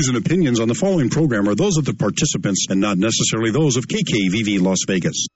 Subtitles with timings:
[0.00, 3.50] views and opinions on the following program are those of the participants and not necessarily
[3.50, 5.26] those of KKVV Las Vegas.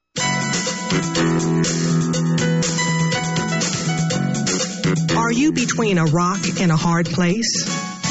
[5.17, 7.69] Are you between a rock and a hard place?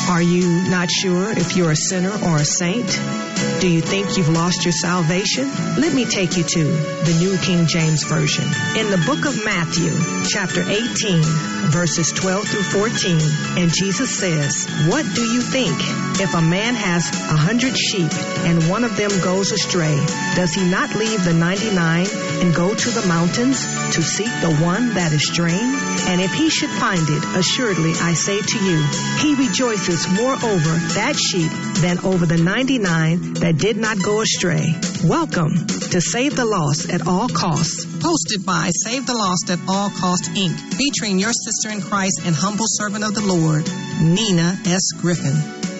[0.10, 3.33] Are you not sure if you're a sinner or a saint?
[3.64, 5.48] Do you think you've lost your salvation?
[5.80, 8.44] Let me take you to the New King James Version.
[8.76, 9.90] In the book of Matthew,
[10.28, 11.24] chapter 18,
[11.72, 15.80] verses 12 through 14, and Jesus says, What do you think?
[16.20, 18.12] If a man has a hundred sheep
[18.44, 19.96] and one of them goes astray,
[20.36, 22.06] does he not leave the 99
[22.44, 23.64] and go to the mountains
[23.96, 25.72] to seek the one that is straying?
[26.12, 28.84] And if he should find it, assuredly I say to you,
[29.24, 34.76] he rejoices more over that sheep than over the 99 that did not go astray.
[35.06, 35.56] Welcome
[35.96, 37.86] to Save the Lost at All Costs.
[38.04, 42.36] Hosted by Save the Lost at All Cost Inc., featuring your sister in Christ and
[42.36, 43.64] humble servant of the Lord,
[44.02, 44.92] Nina S.
[45.00, 45.73] Griffin.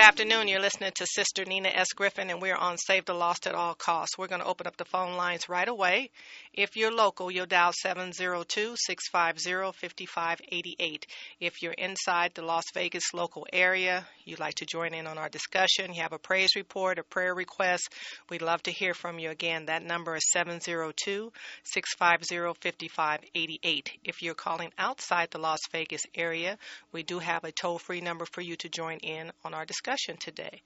[0.00, 0.48] Good afternoon.
[0.48, 1.88] You're listening to Sister Nina S.
[1.94, 4.16] Griffin, and we're on Save the Lost at All Costs.
[4.16, 6.08] We're going to open up the phone lines right away.
[6.52, 11.06] If you're local, you'll dial 702 650 5588.
[11.38, 15.28] If you're inside the Las Vegas local area, you'd like to join in on our
[15.28, 17.92] discussion, you have a praise report, a prayer request,
[18.30, 19.66] we'd love to hear from you again.
[19.66, 23.98] That number is 702 650 5588.
[24.02, 26.58] If you're calling outside the Las Vegas area,
[26.90, 30.16] we do have a toll free number for you to join in on our discussion
[30.16, 30.62] today.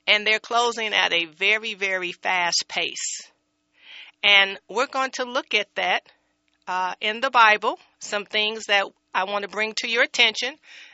[0.08, 3.22] And they're closing at a very, very fast pace.
[4.24, 6.04] And we're going to look at that
[6.68, 10.54] uh, in the Bible, some things that I want to bring to your attention.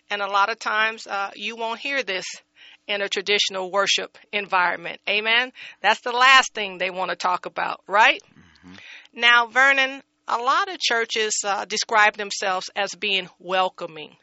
[0.09, 2.25] And a lot of times uh, you won't hear this
[2.87, 4.99] in a traditional worship environment.
[5.09, 5.51] Amen.
[5.81, 8.21] That's the last thing they want to talk about, right?
[8.23, 8.75] Mm-hmm.
[9.13, 14.15] Now, Vernon, a lot of churches uh, describe themselves as being welcoming.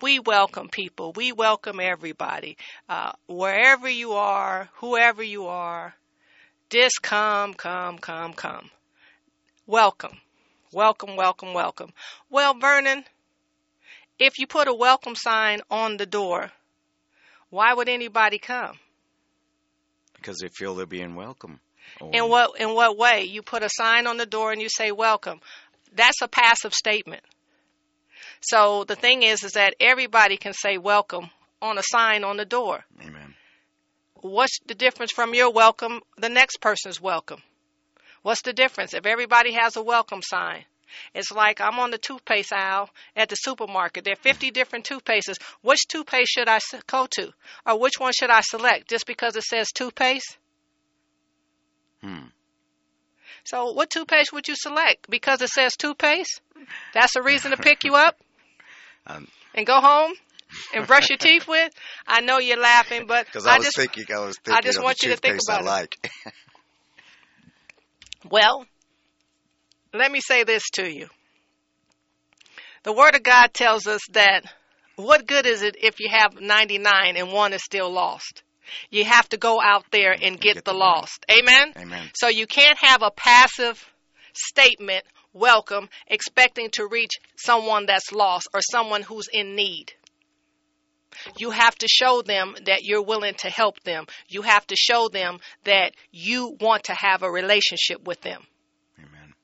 [0.00, 1.12] We welcome people.
[1.14, 2.56] We welcome everybody.
[2.88, 5.94] Uh, wherever you are, whoever you are,
[6.70, 8.70] just come, come, come, come.
[9.66, 10.18] Welcome.
[10.72, 11.92] Welcome, welcome, welcome.
[12.30, 13.04] Well, Vernon,
[14.18, 16.50] if you put a welcome sign on the door,
[17.50, 18.78] why would anybody come?
[20.14, 21.60] Because they feel they're being welcome.
[22.00, 22.10] Or...
[22.12, 23.24] In what in what way?
[23.24, 25.40] You put a sign on the door and you say welcome.
[25.94, 27.22] That's a passive statement.
[28.40, 31.30] So the thing is is that everybody can say welcome
[31.62, 32.84] on a sign on the door.
[33.00, 33.34] Amen.
[34.20, 37.40] What's the difference from your welcome, the next person's welcome?
[38.28, 38.92] What's the difference?
[38.92, 40.66] If everybody has a welcome sign,
[41.14, 44.04] It's like I'm on the toothpaste aisle at the supermarket.
[44.04, 45.40] There are 50 different toothpastes.
[45.62, 47.32] Which toothpaste should I go to?
[47.64, 50.36] Or which one should I select just because it says toothpaste?
[52.02, 52.26] Hmm.
[53.44, 55.08] So, what toothpaste would you select?
[55.08, 56.42] Because it says toothpaste?
[56.92, 58.20] That's a reason to pick you up
[59.06, 60.12] Um, and go home
[60.74, 61.72] and brush your teeth with?
[62.06, 64.84] I know you're laughing, but Because I, was just thinking, I was thinking just of
[64.84, 65.66] want you to think about it.
[65.66, 66.10] I like.
[68.28, 68.66] Well,
[69.94, 71.08] let me say this to you.
[72.82, 74.44] The Word of God tells us that
[74.96, 78.42] what good is it if you have 99 and one is still lost?
[78.90, 81.24] You have to go out there and get, Get the the lost.
[81.30, 81.72] Amen?
[81.76, 82.10] Amen.
[82.14, 83.84] So you can't have a passive
[84.32, 89.92] statement, welcome, expecting to reach someone that's lost or someone who's in need.
[91.36, 94.06] You have to show them that you're willing to help them.
[94.28, 98.42] You have to show them that you want to have a relationship with them.
[98.98, 99.34] Amen.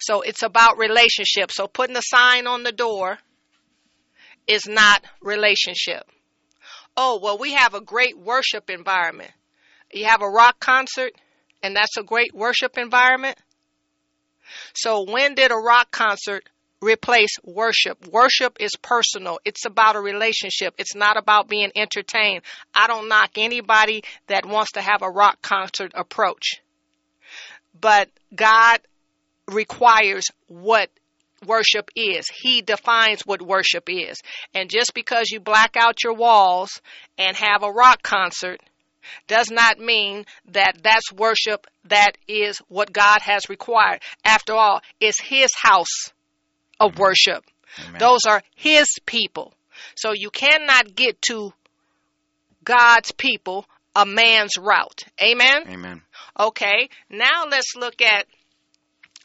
[0.00, 1.50] So it's about relationship.
[1.50, 3.18] So putting a sign on the door
[4.46, 6.04] is not relationship.
[6.96, 9.30] Oh, well, we have a great worship environment.
[9.92, 11.12] You have a rock concert,
[11.62, 13.36] and that's a great worship environment.
[14.74, 16.48] So when did a rock concert
[16.86, 18.06] replace worship?
[18.06, 19.38] Worship is personal.
[19.44, 20.74] It's about a relationship.
[20.78, 22.42] It's not about being entertained.
[22.74, 26.62] I don't knock anybody that wants to have a rock concert approach.
[27.78, 28.80] But God
[29.48, 30.88] requires what
[31.44, 32.26] worship is.
[32.32, 34.18] He defines what worship is.
[34.54, 36.80] And just because you black out your walls
[37.18, 38.60] and have a rock concert
[39.28, 44.00] does not mean that that's worship that is what God has required.
[44.24, 46.12] After all, it's his house
[46.80, 47.44] of worship.
[47.88, 47.98] Amen.
[47.98, 49.54] Those are his people.
[49.94, 51.52] So you cannot get to
[52.64, 55.04] God's people a man's route.
[55.20, 55.62] Amen.
[55.68, 56.02] Amen.
[56.38, 58.26] Okay, now let's look at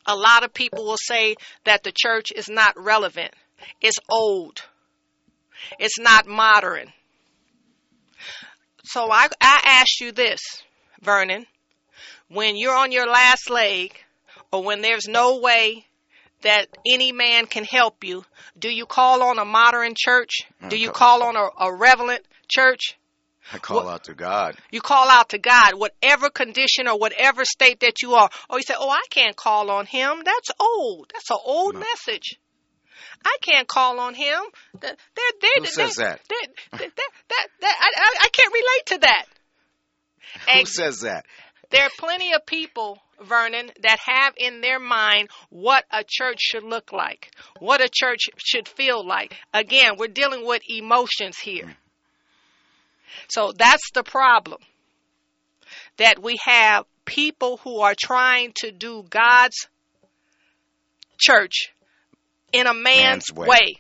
[0.06, 3.34] a lot of people will say that the church is not relevant.
[3.82, 4.62] It's old.
[5.80, 6.92] It's not modern.
[8.84, 10.40] So I, I ask you this,
[11.02, 11.46] Vernon.
[12.30, 13.94] When you're on your last leg,
[14.52, 15.86] or when there's no way
[16.42, 18.26] that any man can help you,
[18.58, 20.42] do you call on a modern church?
[20.70, 22.98] Do you call on a, a relevant church?
[23.54, 24.56] I call out to God.
[24.72, 28.30] You call out to God, whatever condition or whatever state that you are.
[28.50, 30.22] Or you say, Oh, I can't call on him.
[30.24, 31.12] That's old.
[31.14, 31.80] That's an old No.
[31.80, 32.40] message.
[33.26, 34.40] I can't call on him.
[34.80, 36.22] They're, they're, Who says that?
[36.30, 39.26] They're, they're, that, that, that, I, I, can't relate to that.
[40.60, 41.26] Who says that?
[41.72, 46.64] There are plenty of people, Vernon, that have in their mind what a church should
[46.64, 49.36] look like, what a church should feel like.
[49.54, 51.76] Again, we're dealing with emotions here.
[53.30, 54.60] So that's the problem.
[55.98, 59.68] That we have people who are trying to do God's
[61.18, 61.72] church
[62.52, 63.48] in a man's, Man's way.
[63.48, 63.76] way.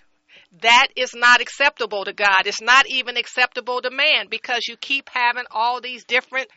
[0.62, 2.46] That is not acceptable to God.
[2.46, 6.50] It's not even acceptable to man because you keep having all these different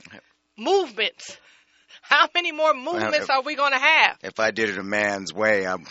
[0.59, 1.39] movements.
[2.03, 4.19] How many more movements if- are we going to have?
[4.23, 5.85] If I did it a man's way, I'm.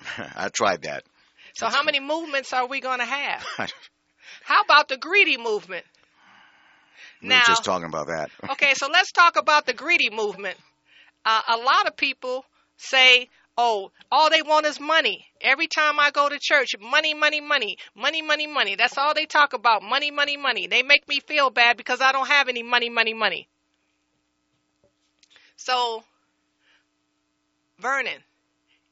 [0.36, 1.04] I tried that.
[1.56, 3.44] So, how many movements are we going to have?
[4.44, 5.84] How about the greedy movement?
[7.22, 8.30] we Now- were just talking about that.
[8.50, 10.56] Okay, so let's talk about the greedy movement.
[11.24, 12.44] Uh, a lot of people
[12.76, 15.26] say, oh, all they want is money.
[15.40, 18.76] Every time I go to church, money, money, money, money, money, money.
[18.76, 20.66] That's all they talk about money, money, money.
[20.66, 23.48] They make me feel bad because I don't have any money, money, money.
[25.56, 26.04] So,
[27.78, 28.24] Vernon,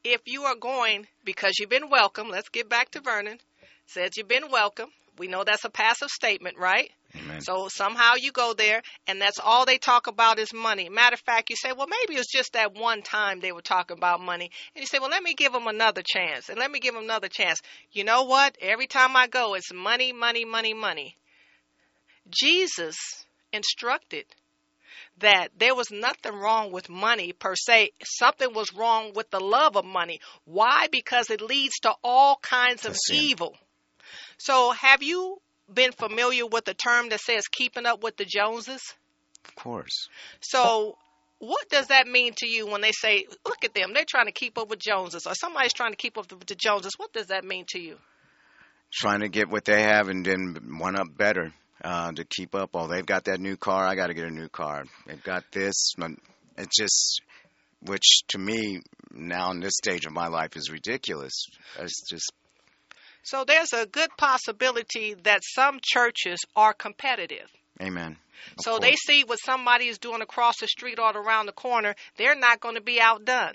[0.05, 3.41] if you are going, because you've been welcome, let's get back to Vernon,
[3.87, 4.93] says you've been welcome.
[5.19, 6.91] We know that's a passive statement, right?
[7.15, 7.43] Amen.
[7.43, 10.89] So somehow you go there, and that's all they talk about is money.
[10.89, 13.97] Matter of fact, you say, well, maybe it's just that one time they were talking
[13.97, 14.51] about money.
[14.75, 17.05] And you say, well, let me give them another chance, and let me give them
[17.05, 17.61] another chance.
[17.93, 18.57] You know what?
[18.61, 21.17] Every time I go, it's money, money, money, money.
[22.31, 22.97] Jesus
[23.53, 24.25] instructed
[25.19, 27.91] that there was nothing wrong with money per se.
[28.03, 30.21] Something was wrong with the love of money.
[30.45, 30.89] Why?
[30.91, 33.57] Because it leads to all kinds of evil.
[34.39, 35.41] So, have you
[35.73, 38.83] been familiar with the term that says keeping up with the Joneses?
[39.45, 40.09] Of course.
[40.41, 40.97] So,
[41.39, 44.33] what does that mean to you when they say, look at them, they're trying to
[44.33, 46.93] keep up with Joneses, or somebody's trying to keep up with the Joneses?
[46.97, 47.97] What does that mean to you?
[48.93, 52.71] Trying to get what they have and then one up better uh, to keep up.
[52.75, 53.85] Oh, they've got that new car.
[53.85, 54.85] I got to get a new car.
[55.07, 55.95] They've got this.
[56.59, 57.23] It's just,
[57.81, 61.47] which to me now in this stage of my life is ridiculous.
[61.81, 62.33] It's just
[63.23, 67.51] So, there's a good possibility that some churches are competitive.
[67.81, 68.17] amen.
[68.59, 71.95] Of So they see what somebody is doing across the street or around the corner,
[72.17, 73.55] they're not going to be outdone.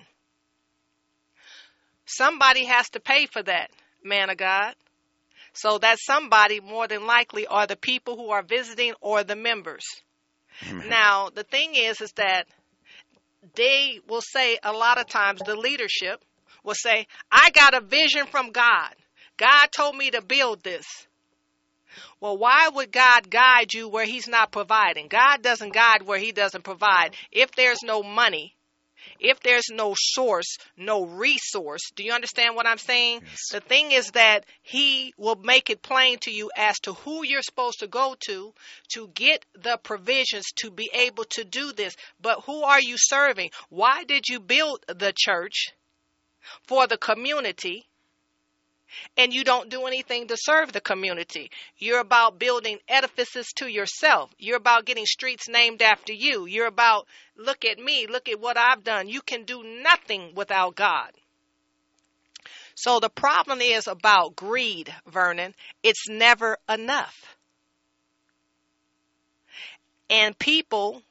[2.05, 3.69] Somebody has to pay for that,
[4.03, 4.75] man of God.
[5.53, 9.83] So that somebody more than likely are the people who are visiting or the members.
[10.69, 10.88] Amen.
[10.88, 12.47] Now, the thing is is that
[13.55, 16.24] they will say a lot of times the leadership
[16.63, 18.95] will say, "I got a vision from God.
[19.38, 20.86] God told me to build this."
[22.20, 25.08] Well, why would God guide you where he's not providing?
[25.08, 27.15] God doesn't guide where he doesn't provide.
[27.32, 28.56] If there's no money,
[29.20, 33.22] if there's no source, no resource, do you understand what I'm saying?
[33.24, 33.50] Yes.
[33.51, 37.41] The thing is that he will make it plain to you as to who you're
[37.41, 38.53] supposed to go to
[38.94, 41.96] to get the provisions to be able to do this.
[42.22, 43.51] But who are you serving?
[43.70, 45.70] Why did you build the church?
[46.63, 47.87] For the community
[49.17, 51.51] and you don't do anything to serve the community.
[51.77, 54.32] You're about building edifices to yourself.
[54.38, 56.46] You're about getting streets named after you.
[56.46, 59.08] You're about, look at me, look at what I've done.
[59.08, 61.12] You can do nothing without God.
[62.75, 65.56] So the problem is about greed, Vernon.
[65.82, 67.36] It's never enough.
[70.10, 71.01] And people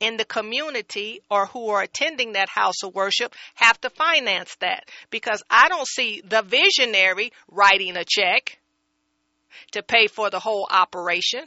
[0.00, 4.88] in the community or who are attending that house of worship have to finance that
[5.10, 8.58] because I don't see the visionary writing a check
[9.72, 11.44] to pay for the whole operation.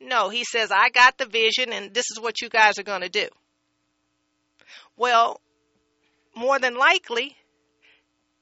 [0.00, 3.02] No, he says, I got the vision and this is what you guys are going
[3.02, 3.28] to do.
[4.96, 5.40] Well,
[6.34, 7.36] more than likely,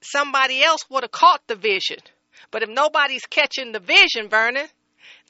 [0.01, 1.99] somebody else would have caught the vision.
[2.51, 4.67] But if nobody's catching the vision, Vernon,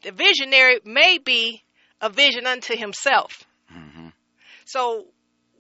[0.02, 1.62] the visionary may be
[2.02, 3.44] a vision unto himself.
[3.72, 4.08] Mm-hmm.
[4.66, 5.06] So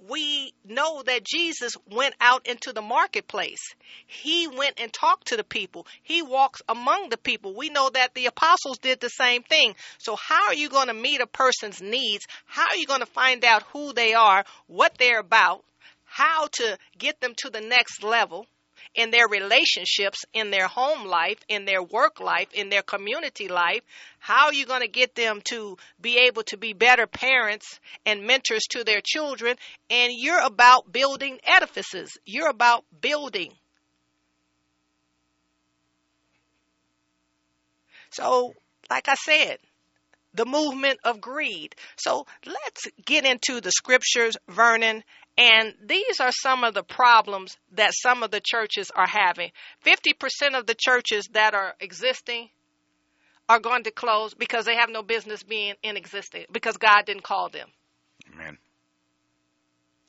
[0.08, 3.60] we know that Jesus went out into the marketplace.
[4.06, 5.86] He went and talked to the people.
[6.02, 7.54] He walks among the people.
[7.54, 9.74] We know that the apostles did the same thing.
[9.98, 12.26] So how are you going to meet a person's needs?
[12.46, 15.64] How are you going to find out who they are, what they're about,
[16.04, 18.46] how to get them to the next level?
[18.94, 23.82] In their relationships, in their home life, in their work life, in their community life?
[24.18, 28.26] How are you going to get them to be able to be better parents and
[28.26, 29.56] mentors to their children?
[29.90, 32.16] And you're about building edifices.
[32.24, 33.52] You're about building.
[38.10, 38.54] So,
[38.90, 39.58] like I said,
[40.34, 41.74] the movement of greed.
[41.96, 45.02] So let's get into the scriptures, Vernon,
[45.38, 49.50] and these are some of the problems that some of the churches are having.
[49.84, 52.50] 50% of the churches that are existing
[53.48, 57.24] are going to close because they have no business being in existence because God didn't
[57.24, 57.68] call them.
[58.32, 58.58] Amen.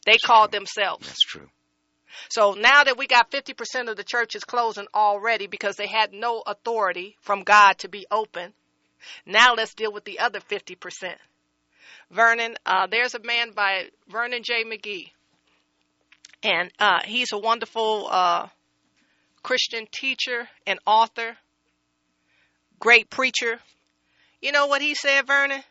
[0.05, 1.07] They called themselves.
[1.07, 1.49] That's true.
[2.29, 6.43] So now that we got 50% of the churches closing already because they had no
[6.45, 8.53] authority from God to be open,
[9.25, 11.15] now let's deal with the other 50%.
[12.11, 14.63] Vernon, uh, there's a man by Vernon J.
[14.63, 15.09] McGee,
[16.43, 18.47] and uh, he's a wonderful uh,
[19.41, 21.37] Christian teacher and author,
[22.79, 23.59] great preacher.
[24.41, 25.63] You know what he said, Vernon?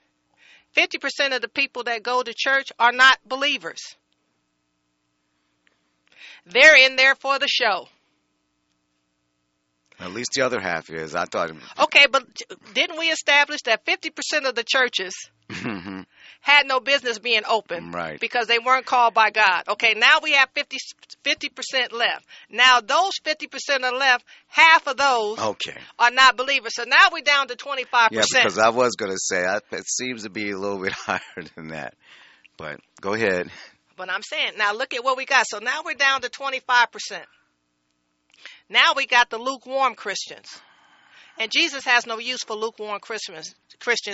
[0.77, 3.97] 50% of the people that go to church are not believers.
[6.47, 7.89] They're in there for the show.
[10.03, 11.15] At least the other half is.
[11.15, 11.53] I thought.
[11.79, 12.25] Okay, but
[12.75, 15.15] didn't we establish that 50% of the churches
[15.49, 16.07] Mhm.
[16.41, 18.19] had no business being open Right.
[18.19, 19.65] because they weren't called by God.
[19.69, 22.27] Okay, now we have 50 percent left.
[22.51, 24.25] Now those 50% are left.
[24.49, 25.79] Half of those okay.
[25.99, 26.73] are not believers.
[26.75, 28.11] So now we're down to 25%.
[28.13, 30.93] Yeah, because I was going to say I, it seems to be a little bit
[31.07, 31.21] higher
[31.55, 31.95] than that.
[32.57, 33.51] But go ahead.
[33.97, 35.47] But I'm saying, now look at what we got.
[35.49, 37.25] So now we're down to 25%.
[38.69, 40.61] Now we got the lukewarm Christians.
[41.39, 43.55] And Jesus has no use for lukewarm Christians.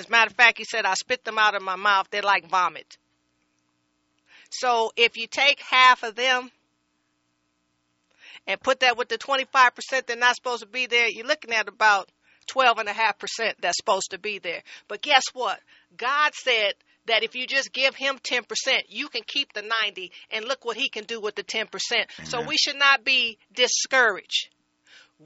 [0.09, 2.07] Matter of fact, he said, I spit them out of my mouth.
[2.11, 2.97] They're like vomit.
[4.51, 6.51] So if you take half of them
[8.47, 11.69] and put that with the 25% they're not supposed to be there, you're looking at
[11.69, 12.09] about
[12.49, 14.63] 12.5% that's supposed to be there.
[14.87, 15.61] But guess what?
[15.97, 16.73] God said
[17.09, 18.45] that if you just give him 10%,
[18.89, 21.67] you can keep the 90 and look what he can do with the 10%.
[22.25, 24.49] So we should not be discouraged.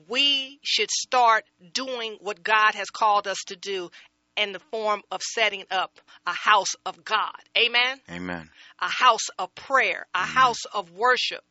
[0.08, 3.90] We should start doing what God has called us to do
[4.36, 7.36] in the form of setting up a house of God.
[7.56, 8.48] Amen Amen.
[8.80, 11.44] a house of prayer, a house of worship.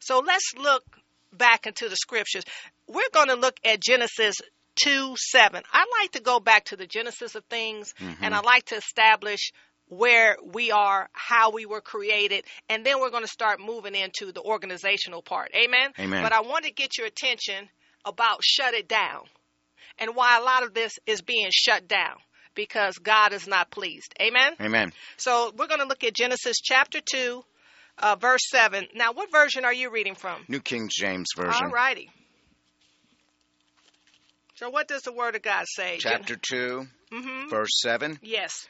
[0.00, 0.84] So let's look
[1.32, 2.44] back into the scriptures.
[2.86, 4.36] We're going to look at Genesis
[4.76, 5.62] 2 7.
[5.72, 9.52] I like to go back to the Genesis of things and I like to establish
[9.88, 14.32] where we are, how we were created, and then we're going to start moving into
[14.32, 15.50] the organizational part.
[15.54, 15.90] Amen?
[15.98, 16.22] Amen.
[16.22, 17.68] But I want to get your attention
[18.04, 19.24] about shut it down
[19.98, 22.16] and why a lot of this is being shut down
[22.54, 24.14] because God is not pleased.
[24.20, 24.54] Amen?
[24.60, 24.92] Amen.
[25.16, 27.44] So we're going to look at Genesis chapter 2,
[27.98, 28.86] uh, verse 7.
[28.94, 30.44] Now, what version are you reading from?
[30.48, 31.64] New King James Version.
[31.64, 32.10] All righty.
[34.54, 35.96] So, what does the Word of God say?
[35.98, 37.48] Chapter 2, Mm-hmm.
[37.50, 38.18] verse 7.
[38.22, 38.66] Yes.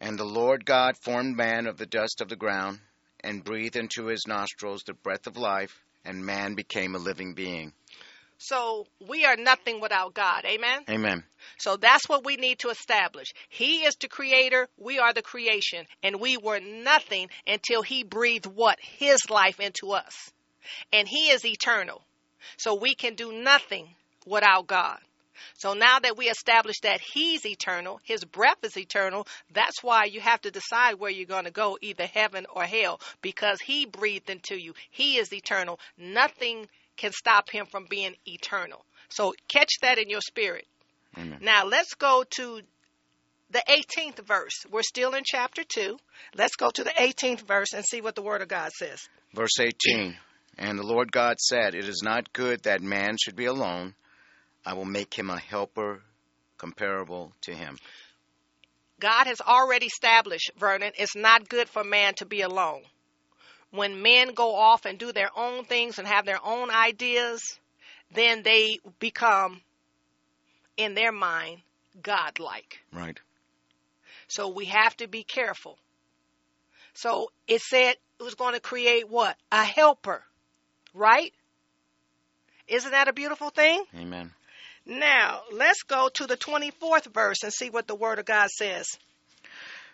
[0.00, 2.80] And the Lord God formed man of the dust of the ground,
[3.20, 7.72] and breathed into his nostrils the breath of life, and man became a living being.
[8.38, 10.44] So, we are nothing without God.
[10.44, 10.80] Amen?
[10.88, 11.22] Amen.
[11.58, 13.32] So, that's what we need to establish.
[13.48, 18.46] He is the creator, we are the creation, and we were nothing until He breathed
[18.46, 18.78] what?
[18.80, 20.32] His life into us.
[20.92, 22.02] And He is eternal.
[22.56, 23.94] So, we can do nothing
[24.26, 24.98] without God.
[25.54, 30.20] So now that we establish that He's eternal, His breath is eternal, that's why you
[30.20, 34.30] have to decide where you're going to go, either heaven or hell, because He breathed
[34.30, 34.74] into you.
[34.90, 35.78] He is eternal.
[35.98, 38.84] Nothing can stop Him from being eternal.
[39.08, 40.66] So catch that in your spirit.
[41.18, 41.38] Amen.
[41.40, 42.60] Now let's go to
[43.50, 44.64] the 18th verse.
[44.70, 45.98] We're still in chapter 2.
[46.36, 49.00] Let's go to the 18th verse and see what the Word of God says.
[49.34, 50.16] Verse 18
[50.58, 53.94] And the Lord God said, It is not good that man should be alone.
[54.64, 56.02] I will make him a helper
[56.58, 57.76] comparable to him.
[59.00, 62.82] God has already established, Vernon, it's not good for man to be alone.
[63.72, 67.58] When men go off and do their own things and have their own ideas,
[68.14, 69.60] then they become,
[70.76, 71.62] in their mind,
[72.00, 72.78] godlike.
[72.92, 73.18] Right.
[74.28, 75.78] So we have to be careful.
[76.94, 79.36] So it said it was going to create what?
[79.50, 80.22] A helper,
[80.94, 81.32] right?
[82.68, 83.82] Isn't that a beautiful thing?
[83.98, 84.30] Amen.
[84.84, 88.86] Now, let's go to the 24th verse and see what the Word of God says.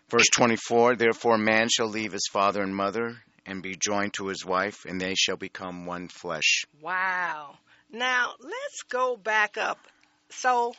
[0.08, 4.44] Verse 24 Therefore, man shall leave his father and mother and be joined to his
[4.44, 6.64] wife, and they shall become one flesh.
[6.80, 7.56] Wow.
[7.90, 9.78] Now, let's go back up.
[10.30, 10.74] So,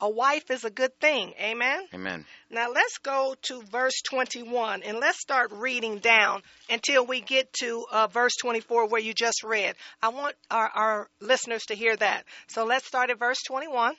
[0.00, 1.34] a wife is a good thing.
[1.40, 1.80] Amen?
[1.92, 2.24] Amen.
[2.50, 7.84] Now, let's go to verse 21 and let's start reading down until we get to
[7.90, 9.74] uh, verse 24 where you just read.
[10.02, 12.24] I want our, our listeners to hear that.
[12.46, 13.94] So, let's start at verse 21.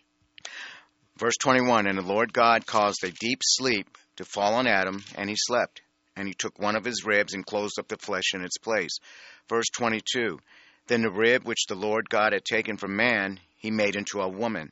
[1.17, 5.29] Verse 21 And the Lord God caused a deep sleep to fall on Adam, and
[5.29, 5.81] he slept.
[6.15, 8.99] And he took one of his ribs and closed up the flesh in its place.
[9.47, 10.39] Verse 22
[10.87, 14.27] Then the rib which the Lord God had taken from man, he made into a
[14.29, 14.71] woman,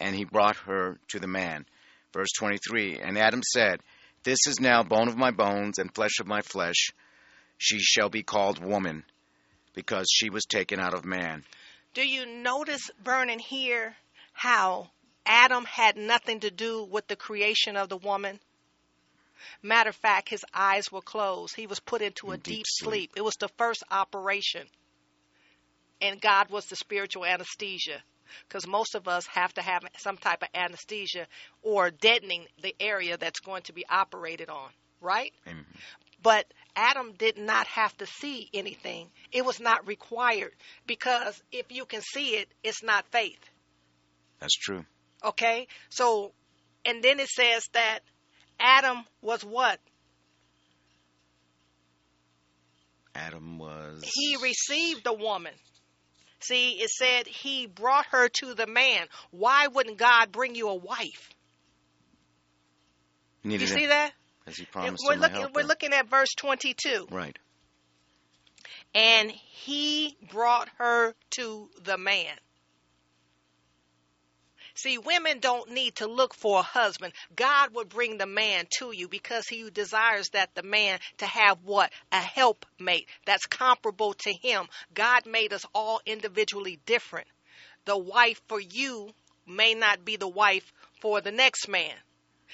[0.00, 1.66] and he brought her to the man.
[2.12, 3.80] Verse 23 And Adam said,
[4.24, 6.88] This is now bone of my bones and flesh of my flesh.
[7.58, 9.04] She shall be called woman,
[9.74, 11.44] because she was taken out of man.
[11.94, 13.96] Do you notice, Vernon, here
[14.32, 14.90] how
[15.26, 18.38] Adam had nothing to do with the creation of the woman?
[19.62, 21.54] Matter of fact, his eyes were closed.
[21.56, 22.90] He was put into a In deep, deep sleep.
[22.90, 23.10] sleep.
[23.16, 24.66] It was the first operation.
[26.00, 28.02] And God was the spiritual anesthesia.
[28.48, 31.26] Because most of us have to have some type of anesthesia
[31.62, 34.68] or deadening the area that's going to be operated on,
[35.00, 35.32] right?
[36.22, 39.08] But Adam did not have to see anything.
[39.32, 40.52] It was not required
[40.86, 43.40] because if you can see it, it's not faith.
[44.40, 44.84] That's true.
[45.24, 45.66] Okay?
[45.90, 46.32] So,
[46.84, 48.00] and then it says that
[48.60, 49.80] Adam was what?
[53.14, 54.04] Adam was.
[54.04, 55.52] He received the woman.
[56.40, 59.06] See, it said he brought her to the man.
[59.30, 61.30] Why wouldn't God bring you a wife?
[63.44, 64.12] needed You it, see that?
[64.48, 67.08] as he promised We're looking, we're looking at verse 22.
[67.10, 67.38] Right.
[68.94, 72.34] And he brought her to the man.
[74.80, 77.12] See, women don't need to look for a husband.
[77.34, 81.64] God will bring the man to you because he desires that the man to have
[81.64, 81.92] what?
[82.12, 84.68] A helpmate that's comparable to him.
[84.94, 87.26] God made us all individually different.
[87.86, 89.12] The wife for you
[89.44, 91.96] may not be the wife for the next man.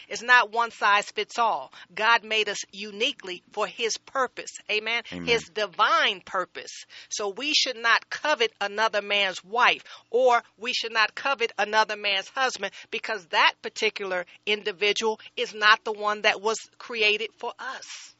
[0.08, 1.72] It's not one size fits all.
[1.94, 4.50] God made us uniquely for His purpose.
[4.70, 5.02] Amen?
[5.12, 5.26] Amen.
[5.26, 6.86] His divine purpose.
[7.08, 12.28] So we should not covet another man's wife or we should not covet another man's
[12.28, 18.14] husband because that particular individual is not the one that was created for us.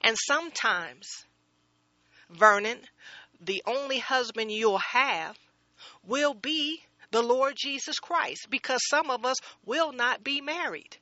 [0.00, 1.24] And sometimes,
[2.30, 2.78] Vernon,
[3.40, 5.38] the only husband you'll have
[6.04, 10.96] will be the Lord Jesus Christ because some of us will not be married.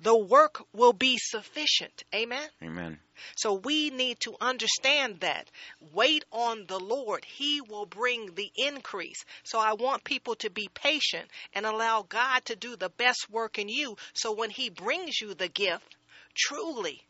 [0.00, 2.02] The work will be sufficient.
[2.14, 2.48] Amen.
[2.62, 2.98] Amen.
[3.36, 5.50] So we need to understand that.
[5.92, 7.24] Wait on the Lord.
[7.24, 9.24] He will bring the increase.
[9.44, 13.58] So I want people to be patient and allow God to do the best work
[13.58, 13.96] in you.
[14.14, 15.96] So when He brings you the gift,
[16.34, 17.02] truly,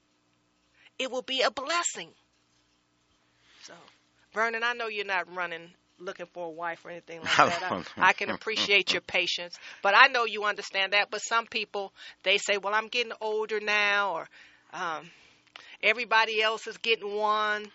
[0.99, 2.11] it will be a blessing.
[3.63, 3.75] So,
[4.33, 7.63] Vernon, I know you're not running looking for a wife or anything like that.
[7.99, 11.11] I, I can appreciate your patience, but I know you understand that.
[11.11, 14.29] But some people they say, "Well, I'm getting older now," or
[14.73, 15.11] um,
[15.83, 17.71] "Everybody else is getting one."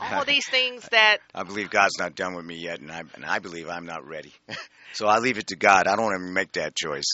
[0.00, 3.24] All these things that I believe God's not done with me yet, and I and
[3.24, 4.32] I believe I'm not ready.
[4.92, 5.86] so I leave it to God.
[5.86, 7.06] I don't even make that choice.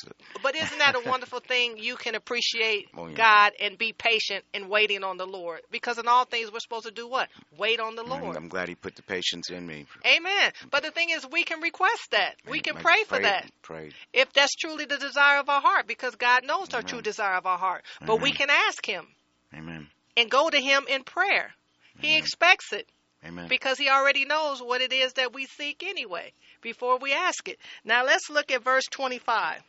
[0.43, 1.79] But isn't that a wonderful thing?
[1.79, 3.17] You can appreciate Oh, yeah.
[3.17, 5.61] God and be patient in waiting on the Lord.
[5.71, 7.29] Because in all things, we're supposed to do what?
[7.59, 8.37] Wait on the Lord.
[8.37, 9.87] I'm glad He put the patience in me.
[10.07, 10.53] Amen.
[10.71, 12.37] But the thing is, we can request that.
[12.49, 13.51] We can pray for that.
[13.63, 13.95] Prayed.
[14.13, 17.47] If that's truly the desire of our heart, because God knows our true desire of
[17.47, 17.85] our heart.
[18.05, 19.07] But we can ask Him
[19.55, 19.89] Amen.
[20.17, 21.53] and go to Him in prayer.
[22.01, 22.89] He expects it
[23.25, 23.49] Amen.
[23.49, 26.33] because He already knows what it is that we seek anyway
[26.63, 27.59] before we ask it.
[27.85, 29.63] Now let's look at verse 25.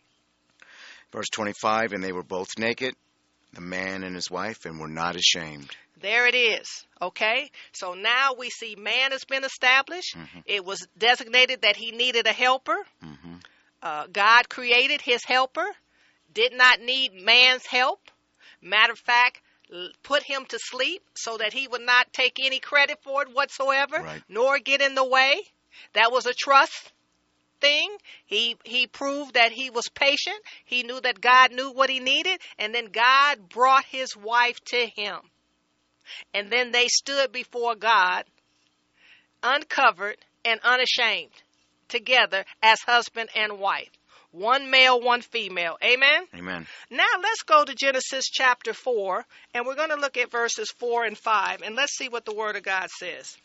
[1.12, 2.94] Verse 25, and they were both naked,
[3.54, 5.70] the man and his wife, and were not ashamed.
[6.02, 6.86] There it is.
[7.02, 7.50] Okay?
[7.72, 10.16] So now we see man has been established.
[10.16, 10.44] Mhm.
[10.46, 12.86] It was designated that he needed a helper.
[13.02, 13.38] hmm
[13.82, 15.68] Uh, God created his helper,
[16.34, 18.10] did not need man's help.
[18.60, 19.40] Matter of fact,
[20.04, 24.02] put him to sleep so that he would not take any credit for it whatsoever,
[24.02, 24.24] Right.
[24.30, 25.42] nor get in the way.
[25.94, 26.92] That was a trust
[27.60, 27.90] thing.
[28.26, 30.38] He he proved that he was patient.
[30.66, 34.88] He knew that God knew what he needed, and then God brought his wife to
[34.88, 35.20] him.
[36.34, 38.24] And then they stood before God,
[39.44, 41.32] uncovered and unashamed,
[41.90, 43.90] together as husband and wife.
[44.32, 45.78] One male, one female.
[45.84, 46.24] Amen?
[46.36, 46.68] Amen.
[46.92, 51.06] Now let's go to Genesis chapter 4, and we're going to look at verses 4
[51.06, 53.38] and 5, and let's see what the Word of God says.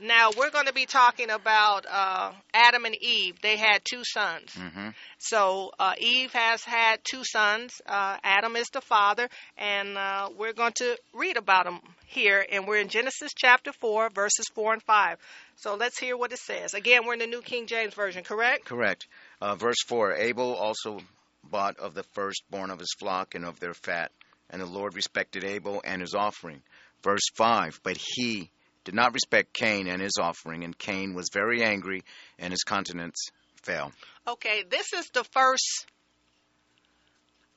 [0.00, 3.40] Now, we're going to be talking about uh, Adam and Eve.
[3.42, 4.54] They had two sons.
[4.54, 7.80] hmm So uh, Eve has had two sons.
[7.84, 12.46] Uh, Adam is the father, and uh, we're going to read about them here.
[12.52, 15.18] And we're in Genesis chapter 4, verses 4 and 5.
[15.56, 16.74] So let's hear what it says.
[16.74, 18.66] Again, we're in the New King James Version, correct?
[18.66, 19.08] Correct.
[19.40, 21.00] Uh, verse 4 Abel also
[21.44, 24.10] bought of the firstborn of his flock and of their fat,
[24.50, 26.62] and the Lord respected Abel and his offering.
[27.02, 28.50] Verse 5 But he
[28.84, 32.02] did not respect Cain and his offering, and Cain was very angry,
[32.38, 33.28] and his countenance
[33.62, 33.92] fell.
[34.26, 35.86] Okay, this is the first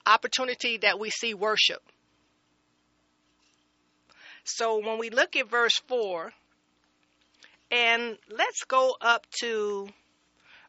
[0.06, 1.82] opportunity that we see worship.
[4.44, 6.32] So when we look at verse 4,
[7.72, 9.88] and let's go up to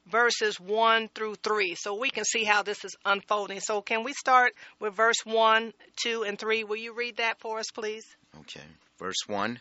[0.06, 3.60] verses 1 through 3 so we can see how this is unfolding.
[3.60, 5.72] So, can we start with verse 1,
[6.04, 6.64] 2, and 3?
[6.64, 8.04] Will you read that for us, please?
[8.40, 8.64] Okay.
[8.98, 9.60] Verse 1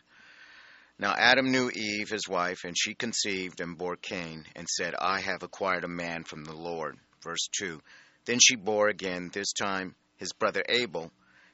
[0.99, 5.21] Now Adam knew Eve, his wife, and she conceived and bore Cain, and said, I
[5.21, 6.97] have acquired a man from the Lord.
[7.23, 7.82] Verse 2
[8.25, 11.12] Then she bore again, this time his brother Abel.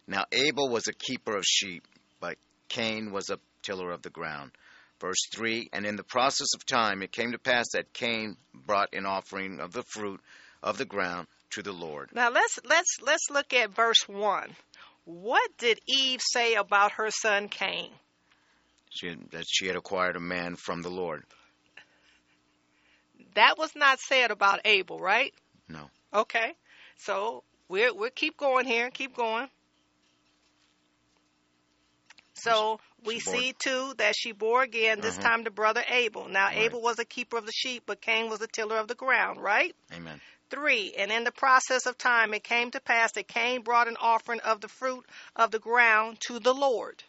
[0.07, 1.87] Now Abel was a keeper of sheep,
[2.19, 4.51] but Cain was a tiller of the ground.
[4.99, 8.93] Verse 3 And in the process of time it came to pass that Cain brought
[8.93, 10.21] an offering of the fruit
[10.63, 12.09] of the ground to the Lord.
[12.13, 14.55] Now let's let's let's look at verse 1.
[15.05, 17.91] What did Eve say about her son Cain?
[18.89, 21.23] She that she had acquired a man from the Lord.
[23.35, 25.33] That was not said about Abel, right?
[25.69, 25.89] No.
[26.13, 26.53] Okay.
[26.97, 29.47] So we'll we'll keep going here, keep going.
[32.33, 35.21] So we She see too that she bore again, this Mhm.
[35.21, 36.27] time the brother Abel.
[36.27, 36.57] Now Right.
[36.57, 39.41] Abel was a keeper of the sheep, but Cain was a tiller of the ground,
[39.41, 39.75] right?
[39.91, 40.21] Amen.
[40.49, 43.97] Three, and in the process of time it came to pass that Cain brought an
[43.97, 45.05] offering of the fruit
[45.35, 47.03] of the ground to the Lord.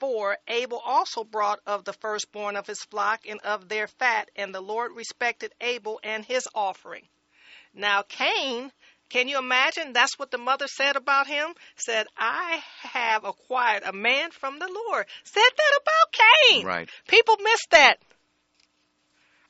[0.00, 4.52] Four, Abel also brought of the firstborn of his flock and of their fat, and
[4.52, 7.08] the Lord respected Abel and his offering.
[7.72, 8.72] Now Cain,
[9.12, 9.92] can you imagine?
[9.92, 11.54] That's what the mother said about him.
[11.76, 16.64] Said, "I have acquired a man from the Lord." Said that about Cain.
[16.64, 16.88] Right.
[17.08, 17.96] People miss that.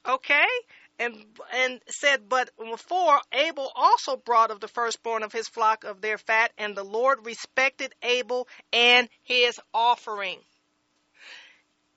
[0.04, 0.48] Okay?
[0.98, 1.14] And
[1.52, 6.18] and said, but before Abel also brought of the firstborn of his flock of their
[6.18, 10.40] fat, and the Lord respected Abel and his offering.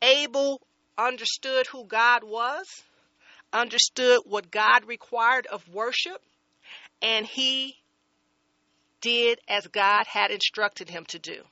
[0.03, 0.61] Abel
[0.99, 2.67] understood who God was,
[3.51, 6.21] understood what God required of worship,
[7.01, 7.75] and he
[9.01, 11.43] did as God had instructed him to do.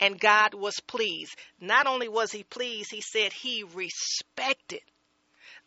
[0.00, 1.36] And God was pleased.
[1.60, 4.80] Not only was he pleased, he said he respected.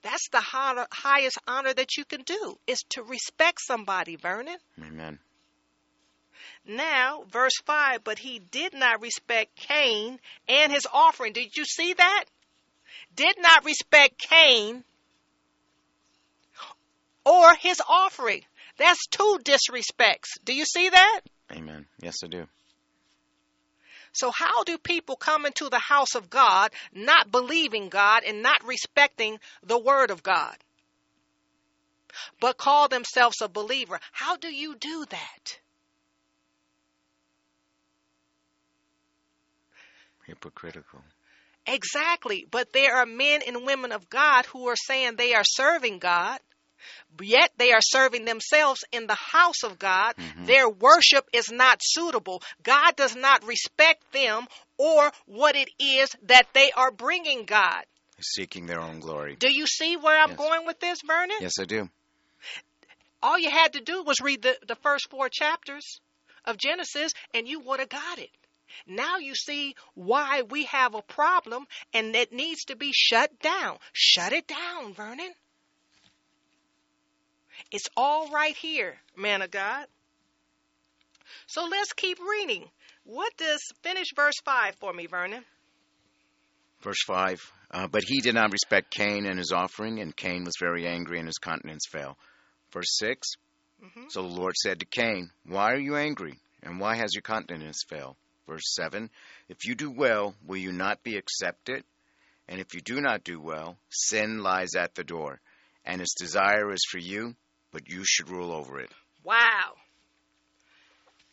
[0.01, 4.57] That's the hi- highest honor that you can do, is to respect somebody, Vernon.
[4.81, 5.19] Amen.
[6.65, 11.33] Now, verse 5, but he did not respect Cain and his offering.
[11.33, 12.25] Did you see that?
[13.15, 14.83] Did not respect Cain
[17.25, 18.43] or his offering.
[18.81, 20.39] That's two disrespects.
[20.43, 21.21] Do you see that?
[21.51, 21.85] Amen.
[22.01, 22.47] Yes, I do.
[24.11, 28.65] So, how do people come into the house of God not believing God and not
[28.65, 30.57] respecting the Word of God,
[32.39, 33.99] but call themselves a believer?
[34.11, 35.59] How do you do that?
[40.25, 41.03] Hypocritical.
[41.67, 42.47] Exactly.
[42.49, 46.39] But there are men and women of God who are saying they are serving God,
[47.21, 50.15] yet they are serving themselves in the house of God.
[50.17, 50.45] Mm-hmm.
[50.45, 52.41] Their worship is not suitable.
[52.63, 54.45] God does not respect them
[54.77, 57.83] or what it is that they are bringing God.
[58.19, 59.35] Seeking their own glory.
[59.35, 60.37] Do you see where I'm Yes.
[60.37, 61.37] going with this, Vernon?
[61.39, 61.89] Yes, I do.
[63.23, 65.99] All you had to do was read the, the first four chapters
[66.45, 68.29] of Genesis and you would have got it.
[68.87, 73.77] Now you see why we have a problem and it needs to be shut down.
[73.93, 75.33] Shut it down, Vernon.
[77.71, 79.87] It's all right here, man of God.
[81.47, 82.69] So let's keep reading.
[83.05, 85.43] What does finish verse 5 for me, Vernon?
[86.81, 87.39] Verse 5
[87.71, 91.19] uh, But he did not respect Cain and his offering, and Cain was very angry,
[91.19, 92.17] and his countenance fell.
[92.71, 93.27] Verse 6
[94.09, 96.39] So the Lord said to Cain, Why are you angry?
[96.63, 98.17] And why has your countenance fell?
[98.47, 99.09] Verse 7
[99.47, 101.83] If you do well, will you not be accepted?
[102.47, 105.39] And if you do not do well, sin lies at the door,
[105.85, 107.35] and its desire is for you,
[107.71, 108.91] but you should rule over it.
[109.23, 109.75] Wow.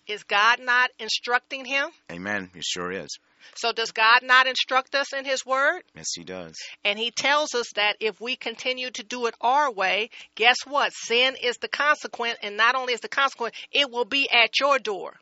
[0.07, 1.91] Is God not instructing him?
[2.11, 2.51] Amen.
[2.55, 3.19] He sure is.
[3.55, 5.83] So does God not instruct us in his word?
[5.95, 6.55] Yes, he does.
[6.85, 10.93] And he tells us that if we continue to do it our way, guess what?
[10.95, 14.79] Sin is the consequence, and not only is the consequence, it will be at your
[14.79, 15.15] door.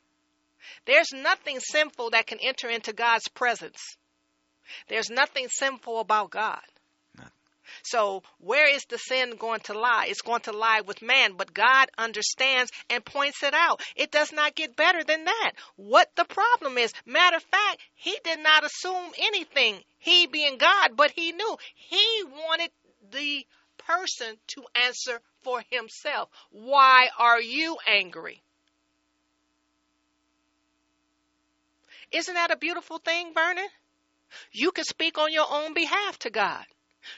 [0.86, 3.96] There's nothing sinful that can enter into God's presence.
[4.88, 6.62] There's nothing sinful about God.
[7.82, 10.06] So, where is the sin going to lie?
[10.08, 13.82] It's going to lie with man, but God understands and points it out.
[13.94, 15.52] It does not get better than that.
[15.76, 20.96] What the problem is, matter of fact, he did not assume anything, he being God,
[20.96, 22.70] but he knew he wanted
[23.10, 23.46] the
[23.78, 26.28] person to answer for himself.
[26.50, 28.42] Why are you angry?
[32.10, 33.68] Isn't that a beautiful thing, Vernon?
[34.52, 36.64] You can speak on your own behalf to God.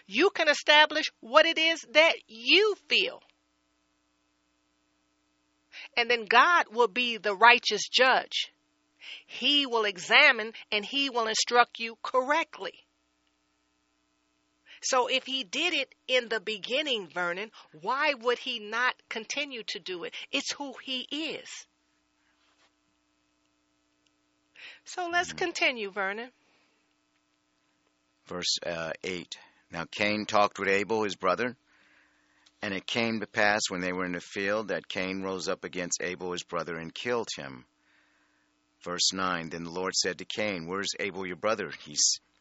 [0.07, 3.23] You can establish what it is that you feel.
[5.97, 8.53] And then God will be the righteous judge.
[9.27, 12.73] He will examine and he will instruct you correctly.
[14.81, 19.79] So if he did it in the beginning, Vernon, why would he not continue to
[19.81, 20.15] do it?
[20.31, 21.49] It's who he is.
[24.85, 26.31] So let's continue, Vernon.
[28.27, 29.39] Verse uh, 8
[29.71, 31.57] Now Cain talked with Abel, his brother.
[32.61, 35.65] And it came to pass when they were in the field that Cain rose up
[35.65, 37.65] against Abel, his brother, and killed him.
[38.83, 41.71] Verse 9 Then the Lord said to Cain, Where's Abel, your brother?
[41.85, 41.97] He,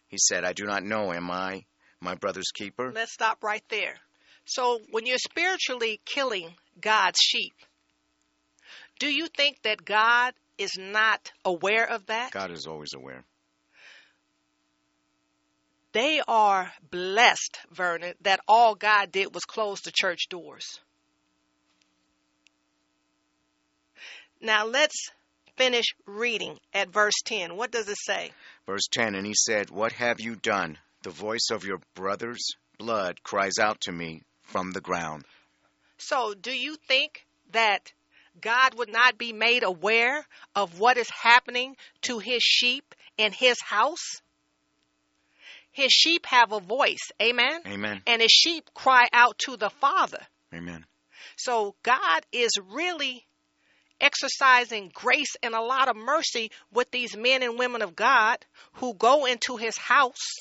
[0.08, 1.14] he said, I do not know.
[1.14, 1.66] Am I
[2.00, 2.92] my brother's keeper?
[2.94, 3.96] Let's stop right there.
[4.46, 7.54] So, when you're spiritually killing God's sheep,
[9.00, 12.32] do you think that God is not aware of that?
[12.32, 13.24] God is always aware.
[15.98, 20.80] They are blessed, Vernon, that all God did was close the church doors.
[24.40, 25.10] Now, let's
[25.56, 27.58] finish reading at verse 10.
[27.58, 28.32] What does it say?
[28.68, 30.78] Verse 10 And he said, What have you done?
[31.02, 32.46] The voice of your brother's
[32.78, 35.26] blood cries out to me from the ground.
[35.98, 37.92] So, do you think that
[38.40, 43.60] God would not be made aware of what is happening to his sheep in his
[43.60, 44.22] house?
[45.78, 47.62] His sheep have a voice, amen?
[47.68, 48.02] Amen.
[48.08, 50.26] And his sheep cry out to the Father.
[50.52, 50.84] Amen.
[51.36, 53.28] So, God is really
[54.02, 58.96] exercising grace and a lot of mercy with these men and women of God who
[58.96, 60.34] go into his house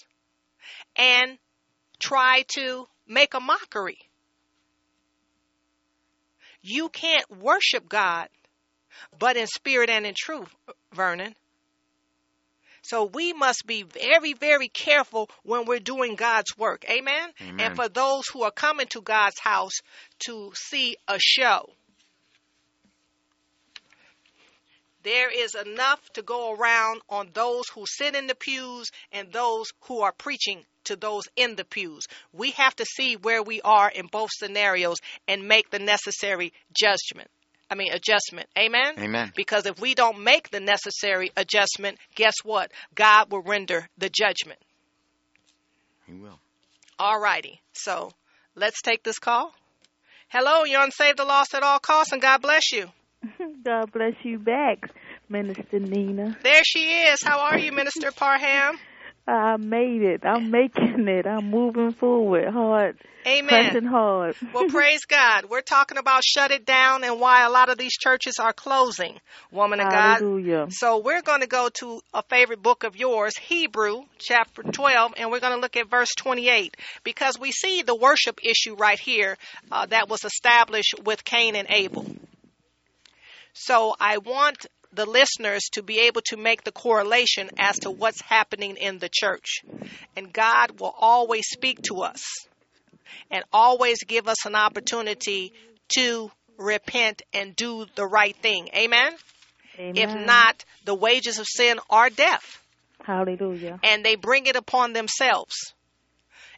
[0.96, 1.36] and
[1.98, 3.98] try to make a mockery.
[6.62, 8.30] You can't worship God
[9.18, 10.48] but in spirit and in truth,
[10.94, 11.34] Vernon.
[12.86, 16.84] So we must be very, very careful when we're doing God's work.
[16.88, 17.30] Amen?
[17.40, 17.60] Amen.
[17.60, 19.72] And for those who are coming to God's house
[20.26, 21.68] to see a show.
[25.02, 29.72] There is enough to go around on those who sit in the pews and those
[29.82, 32.06] who are preaching to those in the pews.
[32.32, 37.30] We have to see where we are in both scenarios and make the necessary judgment.
[37.70, 38.48] I mean, adjustment.
[38.56, 38.94] Amen?
[38.98, 39.32] Amen.
[39.34, 42.70] Because if we don't make the necessary adjustment, guess what?
[42.94, 44.60] God will render the judgment.
[46.06, 46.38] He will.
[46.98, 47.60] All righty.
[47.72, 48.12] So
[48.54, 49.52] let's take this call.
[50.28, 52.86] Hello, you're on Save the Lost at All Costs, and God bless you.
[53.64, 54.90] God bless you back.
[55.28, 56.36] Minister Nina.
[56.42, 57.22] There she is.
[57.22, 58.78] How are you, Minister Parham?
[59.26, 60.24] I made it.
[60.24, 61.26] I'm making it.
[61.26, 62.96] I'm moving forward hard.
[63.26, 63.48] Amen.
[63.48, 64.36] Pressing hard.
[64.54, 65.46] Well, praise God.
[65.50, 69.18] We're talking about shut it down and why a lot of these churches are closing,
[69.50, 70.20] woman of God.
[70.70, 75.30] So we're going to go to a favorite book of yours, Hebrew, chapter 12, and
[75.30, 79.36] we're going to look at verse 28 because we see the worship issue right here
[79.72, 82.06] uh, that was established with Cain and Abel.
[83.58, 88.20] So I want the listeners to be able to make the correlation as to what's
[88.20, 89.62] happening in the church.
[90.16, 92.22] And God will always speak to us
[93.30, 95.52] and always give us an opportunity
[95.96, 98.68] to repent and do the right thing.
[98.74, 99.12] Amen?
[99.78, 99.96] Amen.
[99.96, 102.62] If not, the wages of sin are death,
[103.02, 103.78] Hallelujah.
[103.84, 105.74] and they bring it upon themselves.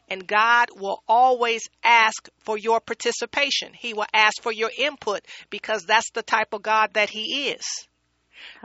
[0.09, 3.73] And God will always ask for your participation.
[3.77, 5.21] He will ask for your input
[5.51, 7.87] because that's the type of God that He is.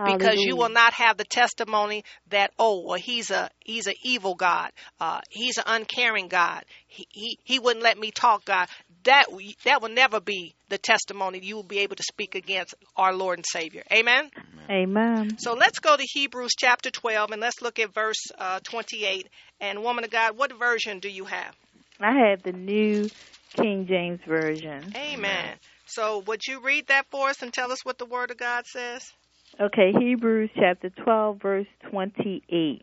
[0.05, 4.35] Because you will not have the testimony that oh well he's a he's an evil
[4.35, 8.69] God uh, he's an uncaring God he, he he wouldn't let me talk God
[9.05, 9.27] that
[9.65, 13.39] that will never be the testimony you will be able to speak against our Lord
[13.39, 14.31] and Savior Amen.
[14.71, 15.37] Amen.
[15.39, 19.29] So let's go to Hebrews chapter 12 and let's look at verse uh, 28.
[19.61, 21.55] And woman of God, what version do you have?
[22.01, 23.11] I have the new
[23.55, 24.93] King James Version.
[24.97, 25.57] Amen.
[25.87, 28.67] So would you read that for us and tell us what the Word of God
[28.67, 29.13] says?
[29.61, 32.83] Okay, Hebrews chapter 12, verse 28.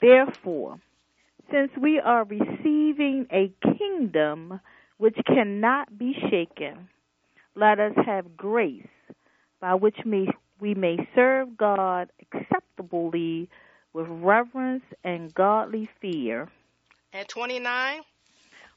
[0.00, 0.78] Therefore,
[1.50, 4.60] since we are receiving a kingdom
[4.98, 6.88] which cannot be shaken,
[7.56, 8.86] let us have grace
[9.60, 10.28] by which may,
[10.60, 13.48] we may serve God acceptably
[13.92, 16.48] with reverence and godly fear.
[17.12, 18.02] And 29.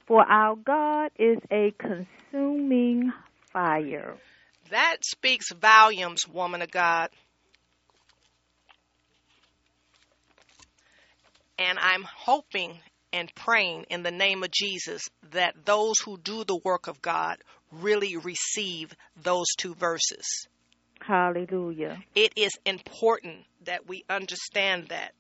[0.08, 3.14] For our God is a consuming
[3.54, 4.18] fire.
[4.70, 7.10] That speaks volumes, woman of God.
[11.58, 12.80] And I'm hoping
[13.12, 15.02] and praying in the name of Jesus
[15.32, 17.38] that those who do the work of God
[17.72, 20.48] really receive those two verses.
[21.02, 21.98] Hallelujah.
[22.16, 25.14] It is important that we understand that.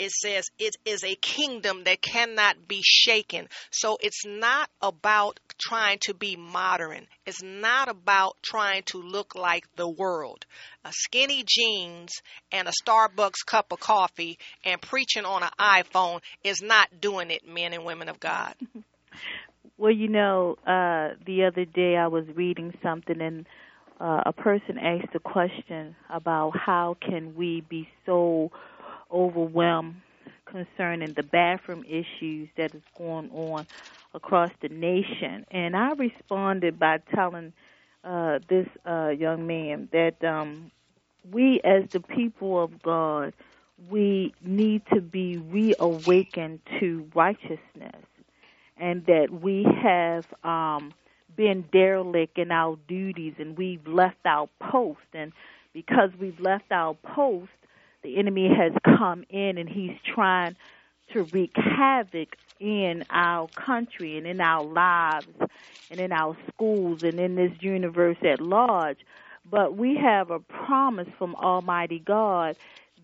[0.00, 3.50] It says it is a kingdom that cannot be shaken.
[3.70, 7.06] So it's not about trying to be modern.
[7.26, 10.46] It's not about trying to look like the world.
[10.86, 16.62] A skinny jeans and a Starbucks cup of coffee and preaching on an iPhone is
[16.62, 18.54] not doing it, men and women of God.
[19.76, 23.46] Well, you know, uh, the other day I was reading something and
[23.98, 28.50] uh, a person asked a question about how can we be so
[29.12, 29.96] overwhelmed
[30.46, 33.66] concerning the bathroom issues that is going on
[34.14, 35.46] across the nation.
[35.50, 37.52] And I responded by telling
[38.04, 40.70] uh, this uh, young man that um,
[41.30, 43.34] we, as the people of God,
[43.90, 48.04] we need to be reawakened to righteousness
[48.78, 50.92] and that we have um,
[51.36, 55.00] been derelict in our duties and we've left our post.
[55.14, 55.32] And
[55.72, 57.50] because we've left our post,
[58.02, 60.56] the enemy has come in and he's trying
[61.12, 65.26] to wreak havoc in our country and in our lives
[65.90, 68.98] and in our schools and in this universe at large.
[69.50, 72.56] But we have a promise from Almighty God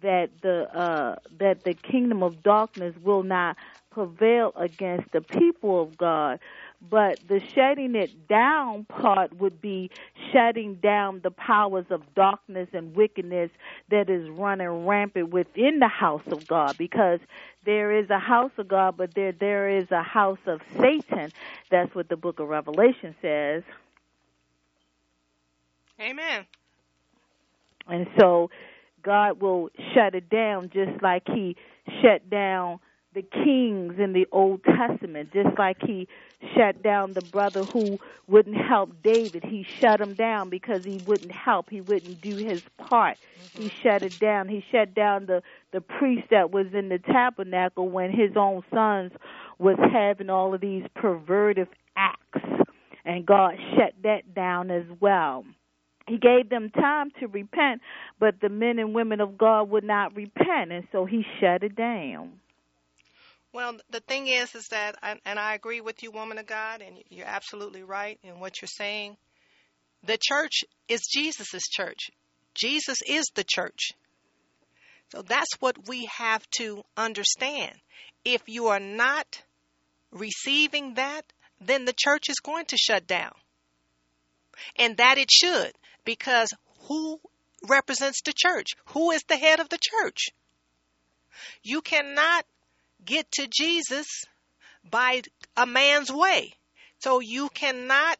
[0.02, 3.56] that the uh, that the kingdom of darkness will not
[3.90, 6.38] prevail against the people of God.
[6.80, 9.90] But the shutting it down part would be
[10.32, 13.50] shutting down the powers of darkness and wickedness
[13.90, 17.20] that is running rampant within the house of God because
[17.64, 21.32] there is a house of God, but there there is a house of Satan.
[21.70, 23.62] That's what the book of Revelation says.
[26.00, 26.46] Amen.
[27.88, 28.50] And so
[29.02, 31.56] God will shut it down just like he
[32.02, 32.80] shut down
[33.14, 36.06] the kings in the Old Testament, just like he
[36.54, 39.44] shut down the brother who wouldn't help David.
[39.44, 41.70] He shut him down because he wouldn't help.
[41.70, 43.18] He wouldn't do his part.
[43.54, 43.76] He mm-hmm.
[43.82, 44.48] shut it down.
[44.48, 49.12] He shut down the the priest that was in the tabernacle when his own sons
[49.58, 52.40] was having all of these perverted acts.
[53.04, 55.44] And God shut that down as well.
[56.08, 57.82] He gave them time to repent,
[58.20, 61.74] but the men and women of God would not repent, and so he shut it
[61.74, 62.32] down.
[63.56, 66.98] Well, the thing is, is that, and I agree with you, woman of God, and
[67.08, 69.16] you're absolutely right in what you're saying.
[70.04, 72.10] The church is Jesus' church.
[72.52, 73.92] Jesus is the church.
[75.10, 77.72] So that's what we have to understand.
[78.26, 79.40] If you are not
[80.12, 81.22] receiving that,
[81.58, 83.32] then the church is going to shut down.
[84.78, 85.72] And that it should,
[86.04, 86.50] because
[86.88, 87.18] who
[87.66, 88.72] represents the church.
[88.88, 90.26] Who is the head of the church?
[91.62, 92.44] You cannot
[93.04, 94.06] get to Jesus
[94.88, 95.22] by
[95.56, 96.54] a man's way.
[97.00, 98.18] So you cannot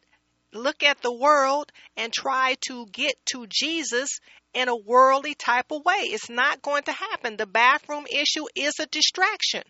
[0.53, 4.19] look at the world and try to get to Jesus
[4.53, 6.01] in a worldly type of way.
[6.03, 7.37] It's not going to happen.
[7.37, 9.63] The bathroom issue is a distraction.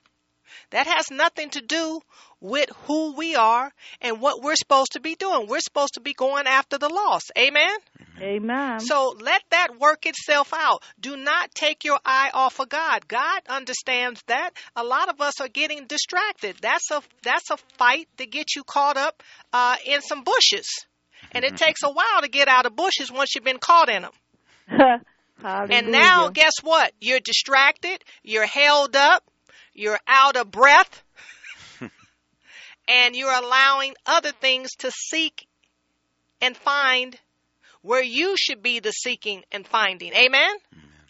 [0.71, 2.01] That has nothing to do
[2.39, 3.71] with who we are
[4.01, 5.47] and what we're supposed to be doing.
[5.47, 7.31] We're supposed to be going after the lost.
[7.37, 7.77] Amen?
[8.21, 8.79] Amen.
[8.79, 10.83] So let that work itself out.
[10.99, 13.07] Do not take your eye off of God.
[13.07, 14.51] God understands that.
[14.75, 16.57] A lot of us are getting distracted.
[16.61, 19.21] That's a that's a fight to get you caught up
[19.53, 20.67] uh, in some bushes,
[21.31, 24.03] and it takes a while to get out of bushes once you've been caught in
[24.03, 24.11] them.
[25.69, 26.91] And now, guess what?
[26.99, 28.03] You're distracted.
[28.23, 29.23] You're held up.
[29.78, 31.03] You're out of breath.
[32.89, 35.47] and you're allowing other things to seek
[36.41, 37.17] and find
[37.84, 40.13] where you should be the seeking and finding.
[40.13, 40.55] Amen?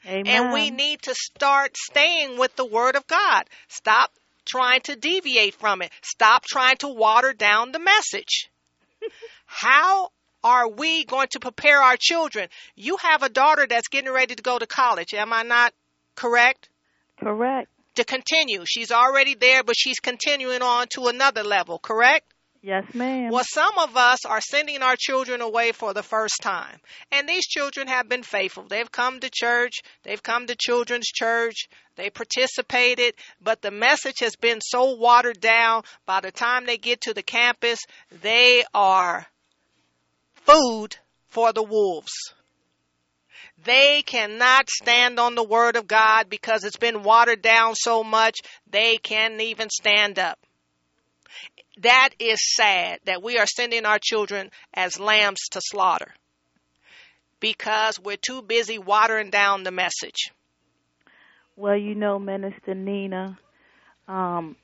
[0.05, 0.27] Amen.
[0.27, 3.45] And we need to start staying with the Word of God.
[3.69, 4.11] Stop
[4.45, 5.91] trying to deviate from it.
[6.01, 8.49] Stop trying to water down the message.
[9.45, 10.09] How
[10.43, 12.49] are we going to prepare our children?
[12.75, 15.13] You have a daughter that's getting ready to go to college.
[15.13, 15.73] Am I not
[16.15, 16.69] correct?
[17.19, 17.69] Correct.
[17.97, 18.63] To continue.
[18.67, 22.31] She's already there, but she's continuing on to another level, correct?
[22.61, 23.31] Yes, ma'am.
[23.31, 26.79] Well, some of us are sending our children away for the first time.
[27.11, 28.67] And these children have been faithful.
[28.67, 34.35] They've come to church, they've come to children's church, they participated, but the message has
[34.35, 37.79] been so watered down by the time they get to the campus,
[38.21, 39.25] they are
[40.45, 40.97] food
[41.29, 42.13] for the wolves.
[43.63, 48.39] They cannot stand on the word of God because it's been watered down so much,
[48.69, 50.39] they can't even stand up
[51.81, 56.13] that is sad that we are sending our children as lambs to slaughter
[57.39, 60.31] because we're too busy watering down the message.
[61.55, 63.37] Well, you know, Minister Nina,
[64.07, 64.55] um,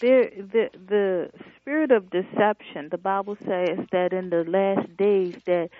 [0.00, 2.88] there the the spirit of deception.
[2.90, 5.70] The Bible says that in the last days that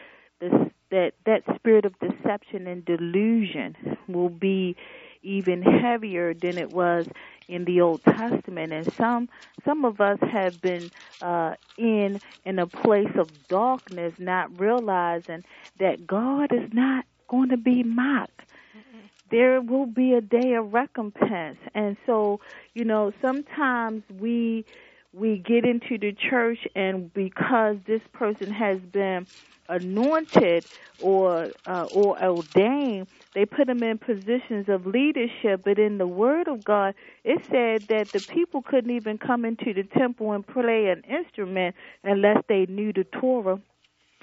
[0.41, 0.53] this
[0.91, 3.77] that that spirit of deception and delusion
[4.09, 4.77] will be
[5.23, 7.07] even heavier than it was
[7.49, 9.29] in the Old Testament, and some
[9.65, 15.43] some of us have been uh, in in a place of darkness, not realizing
[15.81, 18.41] that God is not going to be mocked.
[19.31, 22.41] There will be a day of recompense, and so
[22.75, 24.65] you know sometimes we
[25.13, 29.27] we get into the church, and because this person has been
[29.69, 30.67] anointed
[30.99, 35.63] or uh, or ordained, they put them in positions of leadership.
[35.65, 36.95] But in the Word of God,
[37.25, 41.75] it said that the people couldn't even come into the temple and play an instrument
[42.05, 43.61] unless they knew the Torah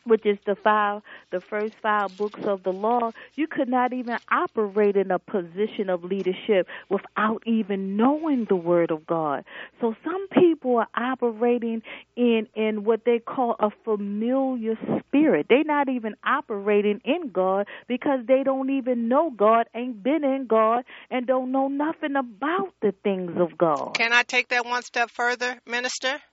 [0.06, 1.02] which is the five
[1.32, 5.90] the first five books of the law you could not even operate in a position
[5.90, 9.44] of leadership without even knowing the word of god.
[9.82, 11.82] So some people are operating
[12.16, 15.48] in in what they call a familiar spirit.
[15.50, 20.48] They're not even operating in god because they don't even know god ain't been in
[20.48, 23.96] god and don't know nothing about the things of god.
[23.96, 26.20] Can I take that one step further, minister?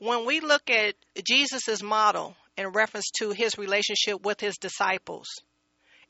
[0.00, 5.28] When we look at Jesus' model in reference to his relationship with his disciples,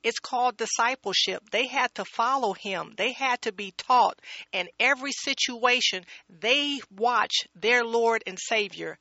[0.03, 1.43] it's called discipleship.
[1.51, 2.95] They had to follow him.
[2.97, 4.19] They had to be taught.
[4.53, 8.99] In every situation, they watched their Lord and Savior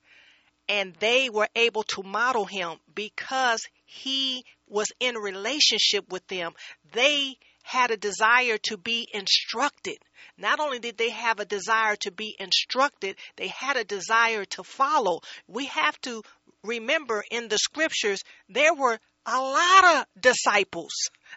[0.69, 6.53] and they were able to model him because he was in relationship with them.
[6.91, 9.97] They had a desire to be instructed.
[10.37, 14.63] Not only did they have a desire to be instructed, they had a desire to
[14.63, 15.21] follow.
[15.47, 16.23] We have to
[16.67, 20.93] remember in the scriptures, there were a lot of disciples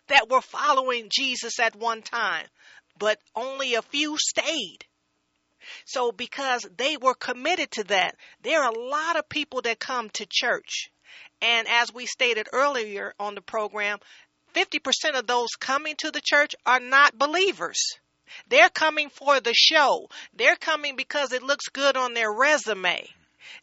[0.09, 2.47] that were following Jesus at one time,
[2.99, 4.85] but only a few stayed.
[5.85, 10.11] So, because they were committed to that, there are a lot of people that come
[10.11, 10.91] to church.
[11.43, 13.99] And as we stated earlier on the program,
[14.55, 17.81] 50% of those coming to the church are not believers.
[18.49, 20.09] They're coming for the show.
[20.35, 23.09] They're coming because it looks good on their resume.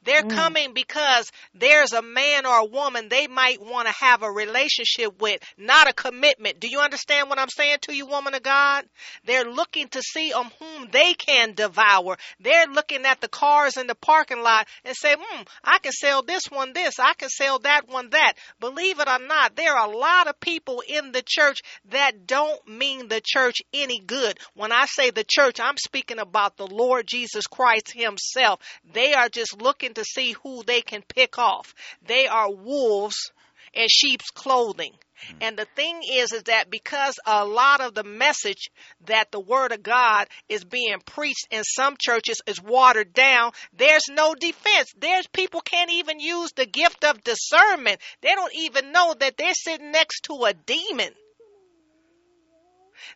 [0.03, 0.29] They're Mm.
[0.29, 5.21] coming because there's a man or a woman they might want to have a relationship
[5.21, 6.59] with, not a commitment.
[6.59, 8.87] Do you understand what I'm saying to you, woman of God?
[9.25, 12.17] They're looking to see on whom they can devour.
[12.39, 16.23] They're looking at the cars in the parking lot and say, hmm, I can sell
[16.23, 18.33] this one this, I can sell that one that.
[18.59, 21.59] Believe it or not, there are a lot of people in the church
[21.89, 24.39] that don't mean the church any good.
[24.55, 28.59] When I say the church, I'm speaking about the Lord Jesus Christ Himself.
[28.93, 31.73] They are just looking to see who they can pick off.
[32.05, 33.31] They are wolves
[33.73, 34.93] in sheep's clothing.
[35.15, 35.37] Hmm.
[35.41, 38.69] And the thing is, is that because a lot of the message
[39.05, 44.05] that the Word of God is being preached in some churches is watered down, there's
[44.09, 44.91] no defense.
[44.97, 47.99] There's people can't even use the gift of discernment.
[48.21, 51.13] They don't even know that they're sitting next to a demon.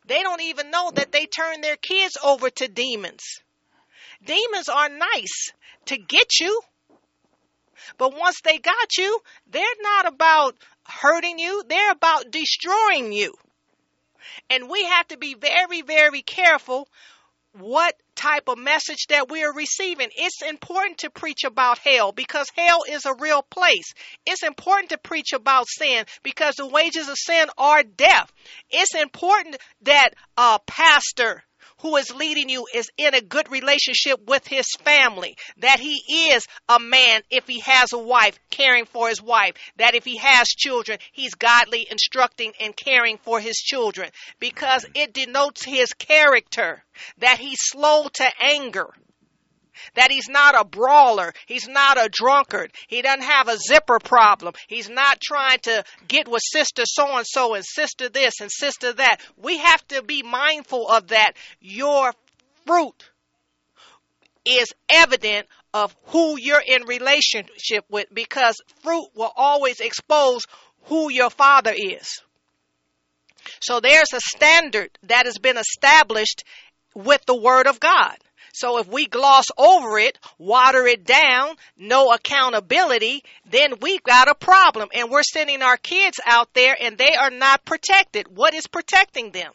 [0.05, 3.41] They don't even know that they turn their kids over to demons.
[4.23, 5.51] Demons are nice
[5.85, 6.61] to get you.
[7.97, 9.19] But once they got you,
[9.49, 10.55] they're not about
[10.85, 13.33] hurting you, they're about destroying you.
[14.49, 16.87] And we have to be very, very careful
[17.53, 20.09] what type of message that we are receiving.
[20.15, 23.93] It's important to preach about hell because hell is a real place.
[24.25, 28.31] It's important to preach about sin because the wages of sin are death.
[28.69, 31.43] It's important that a pastor
[31.81, 36.45] who is leading you is in a good relationship with his family, that he is
[36.69, 40.47] a man if he has a wife, caring for his wife, that if he has
[40.47, 44.09] children, he's godly, instructing and caring for his children,
[44.39, 46.83] because it denotes his character,
[47.17, 48.89] that he's slow to anger
[49.95, 51.33] that he's not a brawler.
[51.45, 52.71] He's not a drunkard.
[52.87, 54.53] He doesn't have a zipper problem.
[54.67, 58.93] He's not trying to get with sister so and so and sister this and sister
[58.93, 59.21] that.
[59.37, 61.33] We have to be mindful of that.
[61.59, 62.13] Your
[62.65, 63.09] fruit
[64.45, 70.41] is evident of who you're in relationship with because fruit will always expose
[70.85, 72.21] who your father is.
[73.59, 76.43] So there's a standard that has been established
[76.95, 78.17] with the word of God.
[78.53, 84.35] So if we gloss over it, water it down, no accountability, then we've got a
[84.35, 84.89] problem.
[84.93, 88.27] And we're sending our kids out there and they are not protected.
[88.27, 89.51] What is protecting them?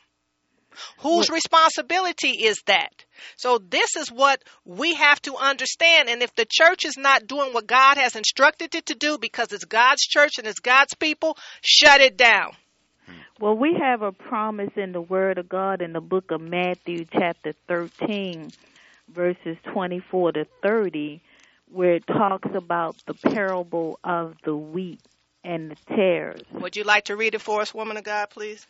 [0.98, 3.04] Whose responsibility is that?
[3.36, 6.08] So this is what we have to understand.
[6.08, 9.52] And if the church is not doing what God has instructed it to do because
[9.52, 12.52] it's God's church and it's God's people, shut it down.
[13.06, 13.12] Hmm.
[13.40, 17.04] Well, we have a promise in the Word of God in the book of Matthew,
[17.10, 18.50] chapter 13,
[19.12, 21.20] verses 24 to 30,
[21.70, 25.00] where it talks about the parable of the wheat
[25.44, 26.44] and the tares.
[26.52, 28.66] Would you like to read it for us, woman of God, please?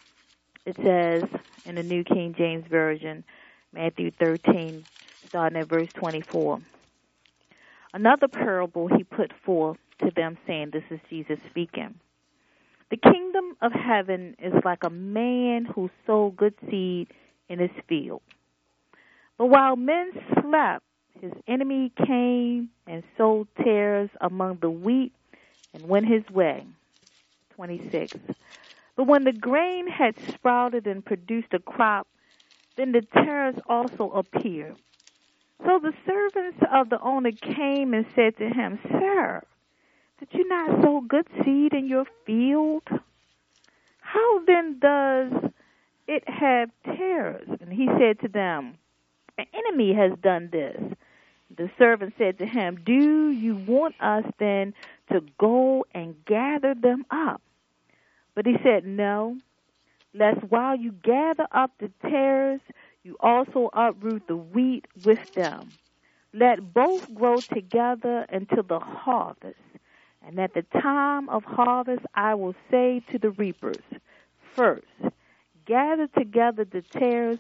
[0.65, 1.23] It says
[1.65, 3.25] in the New King James Version,
[3.73, 4.85] Matthew 13,
[5.29, 6.61] starting at verse 24.
[7.95, 11.95] Another parable he put forth to them, saying, This is Jesus speaking.
[12.91, 17.09] The kingdom of heaven is like a man who sowed good seed
[17.49, 18.23] in his field.
[19.39, 20.85] But while men slept,
[21.21, 25.13] his enemy came and sowed tares among the wheat
[25.75, 26.67] and went his way.
[27.55, 28.19] 26.
[28.97, 32.07] But when the grain had sprouted and produced a crop,
[32.77, 34.77] then the tares also appeared.
[35.65, 39.43] So the servants of the owner came and said to him, Sir,
[40.19, 42.83] did you not sow good seed in your field?
[44.01, 45.51] How then does
[46.07, 47.49] it have tares?
[47.61, 48.77] And he said to them,
[49.39, 50.81] An enemy has done this.
[51.57, 54.75] The servant said to him, Do you want us then
[55.13, 57.41] to go and gather them up?
[58.35, 59.37] But he said, No,
[60.15, 62.61] lest while you gather up the tares,
[63.05, 65.73] you also uproot the wheat with them.
[66.33, 69.57] Let both grow together until the harvest.
[70.27, 73.85] And at the time of harvest, I will say to the reapers,
[74.57, 74.87] First,
[75.67, 77.39] gather together the tares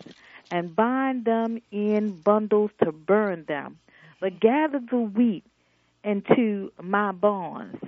[0.50, 3.78] and bind them in bundles to burn them,
[4.20, 5.44] but gather the wheat
[6.04, 7.78] into my barns.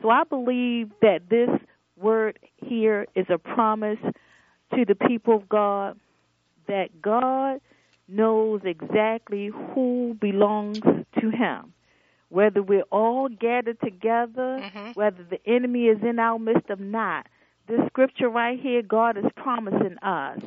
[0.00, 1.48] So I believe that this
[1.96, 4.00] word here is a promise
[4.74, 5.98] to the people of God
[6.66, 7.60] that God
[8.08, 11.72] knows exactly who belongs to Him
[12.32, 14.92] whether we're all gathered together, mm-hmm.
[14.92, 17.26] whether the enemy is in our midst or not.
[17.68, 20.40] This scripture right here, God is promising us.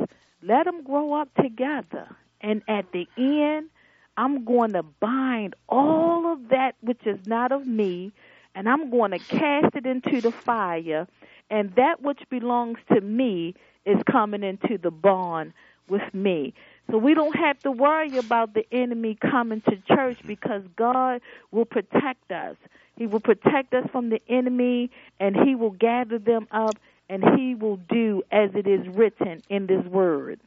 [0.44, 2.08] Let them grow up together.
[2.42, 3.70] And at the end,
[4.18, 8.14] I'm going to bind all of that which is not of me,
[8.54, 11.08] and I'm going to cast it into the fire.
[11.50, 13.56] And that which belongs to me
[13.86, 15.54] is coming into the barn
[15.88, 16.54] with me.
[16.92, 21.66] So we don't have to worry about the enemy coming to church because God will
[21.66, 22.56] protect us.
[22.96, 24.90] He will protect us from the enemy
[25.20, 26.78] and he will gather them up
[27.10, 30.40] and he will do as it is written in this word.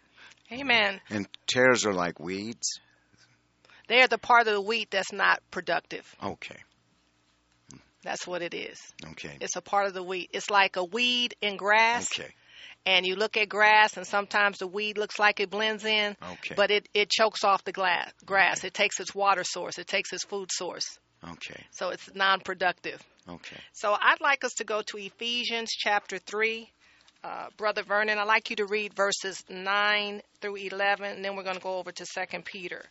[0.53, 1.01] Amen.
[1.11, 2.81] And tares are like weeds?
[3.89, 6.05] They are the part of the wheat that's not productive.
[6.23, 6.57] Okay.
[8.03, 8.79] That's what it is.
[9.13, 9.37] Okay.
[9.41, 10.31] It's a part of the wheat.
[10.33, 12.09] It's like a weed in grass.
[12.19, 12.33] Okay
[12.87, 16.55] and you look at grass and sometimes the weed looks like it blends in okay.
[16.57, 18.69] but it, it chokes off the glass, grass okay.
[18.69, 20.99] it takes its water source it takes its food source
[21.31, 26.71] okay so it's non-productive okay so i'd like us to go to ephesians chapter 3
[27.25, 31.43] uh, Brother Vernon, I'd like you to read verses 9 through 11, and then we're
[31.43, 32.85] going to go over to Second Peter.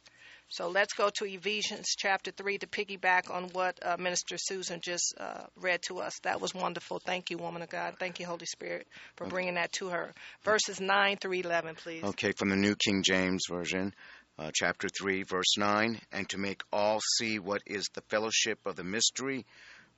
[0.49, 5.13] So let's go to Ephesians chapter 3 to piggyback on what uh, Minister Susan just
[5.19, 6.17] uh, read to us.
[6.23, 7.01] That was wonderful.
[7.05, 7.95] Thank you, woman of God.
[7.99, 10.13] Thank you, Holy Spirit, for bringing that to her.
[10.43, 12.03] Verses 9 through 11, please.
[12.03, 13.93] Okay, from the New King James Version,
[14.39, 15.99] uh, chapter 3, verse 9.
[16.13, 19.45] And to make all see what is the fellowship of the mystery,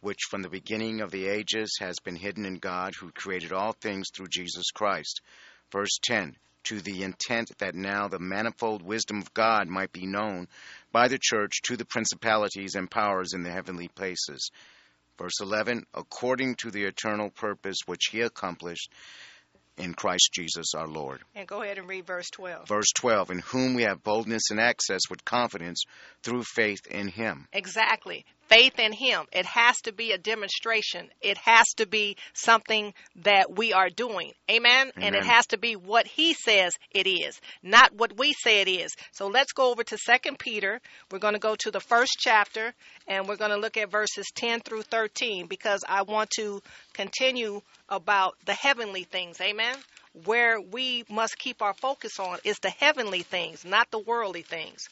[0.01, 3.73] which from the beginning of the ages has been hidden in God, who created all
[3.73, 5.21] things through Jesus Christ.
[5.71, 6.35] Verse 10
[6.65, 10.47] to the intent that now the manifold wisdom of God might be known
[10.91, 14.51] by the church to the principalities and powers in the heavenly places.
[15.17, 18.91] Verse 11, according to the eternal purpose which he accomplished
[19.77, 21.21] in Christ Jesus our Lord.
[21.35, 22.67] And go ahead and read verse 12.
[22.67, 25.83] Verse 12, in whom we have boldness and access with confidence
[26.23, 27.47] through faith in him.
[27.53, 28.25] Exactly.
[28.49, 29.25] Faith in him.
[29.31, 31.07] It has to be a demonstration.
[31.21, 34.33] It has to be something that we are doing.
[34.49, 34.91] Amen?
[34.97, 35.07] Amen.
[35.07, 38.67] And it has to be what he says it is, not what we say it
[38.67, 38.91] is.
[39.11, 40.81] So let's go over to Second Peter.
[41.11, 42.73] We're going to go to the first chapter
[43.07, 47.61] and we're going to look at verses 10 through 13 because I want to continue
[47.87, 49.39] about the heavenly things.
[49.41, 49.75] Amen?
[50.25, 54.89] Where we must keep our focus on is the heavenly things, not the worldly things.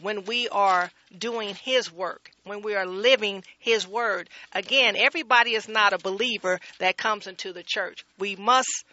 [0.00, 4.28] When we are doing His work, when we are living His word.
[4.52, 8.04] Again, everybody is not a believer that comes into the church.
[8.18, 8.84] We must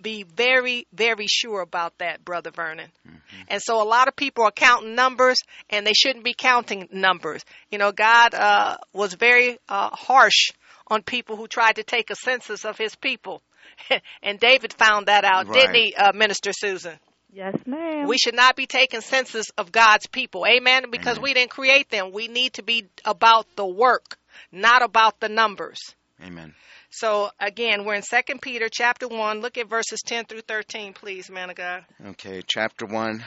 [0.00, 2.90] be very, very sure about that, Brother Vernon.
[3.06, 3.18] Mm-hmm.
[3.48, 5.38] And so a lot of people are counting numbers
[5.70, 7.44] and they shouldn't be counting numbers.
[7.70, 10.50] You know, God uh, was very uh, harsh
[10.86, 13.42] on people who tried to take a census of his people.
[14.22, 15.60] and David found that out, Right.
[15.60, 16.98] didn't he, uh, Minister Susan?
[17.32, 18.08] Yes, ma'am.
[18.08, 20.46] We should not be taking census of God's people.
[20.46, 20.90] Amen?
[20.90, 21.22] Because Amen.
[21.22, 22.12] we didn't create them.
[22.12, 24.18] We need to be about the work,
[24.50, 25.80] not about the numbers.
[26.22, 26.54] Amen.
[26.90, 29.40] So again, we're in Second Peter chapter one.
[29.40, 31.84] Look at verses ten through thirteen, please, man of God.
[32.04, 33.22] Okay, chapter 1,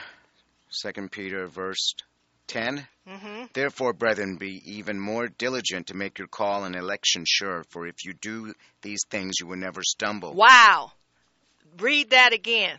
[0.84, 1.93] 2 Peter, verse
[2.47, 2.86] 10.
[3.08, 7.86] hmm Therefore, brethren, be even more diligent to make your call and election sure, for
[7.88, 10.34] if you do these things, you will never stumble.
[10.34, 10.91] Wow.
[11.80, 12.78] Read that again.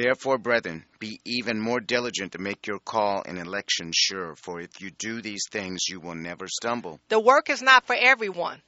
[0.00, 4.80] Therefore, brethren, be even more diligent to make your call and election sure, for if
[4.80, 7.00] you do these things, you will never stumble.
[7.10, 8.62] The work is not for everyone.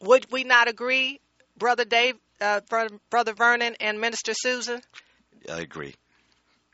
[0.00, 1.20] Would we not agree,
[1.56, 4.80] Brother Dave, uh, Brother, Brother Vernon, and Minister Susan?
[5.48, 5.94] I agree.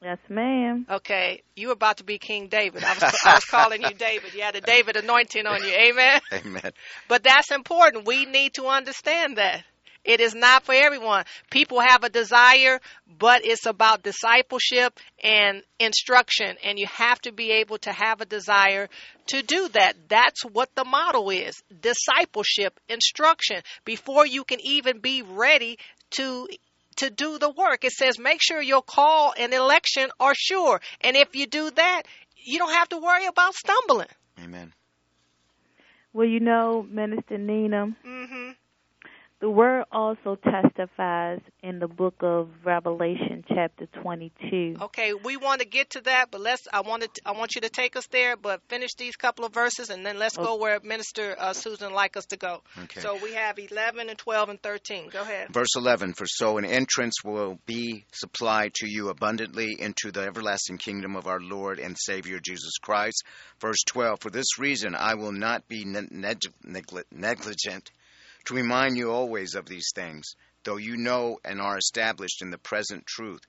[0.02, 0.86] yes, ma'am.
[0.90, 2.84] Okay, you were about to be King David.
[2.84, 4.32] I was, I was calling you David.
[4.32, 5.74] You had a David anointing on you.
[5.74, 6.20] Amen.
[6.32, 6.72] Amen.
[7.06, 8.06] But that's important.
[8.06, 9.62] We need to understand that.
[10.04, 11.24] It is not for everyone.
[11.50, 12.80] People have a desire,
[13.18, 16.56] but it's about discipleship and instruction.
[16.64, 18.88] And you have to be able to have a desire
[19.26, 19.94] to do that.
[20.08, 25.78] That's what the model is discipleship, instruction, before you can even be ready
[26.12, 26.48] to.
[26.96, 30.82] To do the work, it says make sure your call and election are sure.
[31.00, 32.02] And if you do that,
[32.36, 34.08] you don't have to worry about stumbling.
[34.42, 34.74] Amen.
[36.12, 38.50] Well, you know, Minister Nina, hmm
[39.40, 44.76] the word also testifies in the book of Revelation, chapter 22.
[44.82, 46.68] Okay, we want to get to that, but let's.
[46.70, 47.08] I want to.
[47.24, 50.18] I want you to take us there, but finish these couple of verses, and then
[50.18, 52.60] let's go where Minister uh, Susan like us to go.
[52.84, 53.00] Okay.
[53.00, 55.08] So we have eleven and twelve and thirteen.
[55.08, 55.48] Go ahead.
[55.52, 60.76] Verse 11 For so an entrance will be supplied to you abundantly into the everlasting
[60.76, 63.24] kingdom of our Lord and Savior Jesus Christ.
[63.58, 67.90] Verse 12 For this reason I will not be ne- neg- negli- negligent
[68.46, 70.34] to remind you always of these things,
[70.64, 73.40] though you know and are established in the present truth.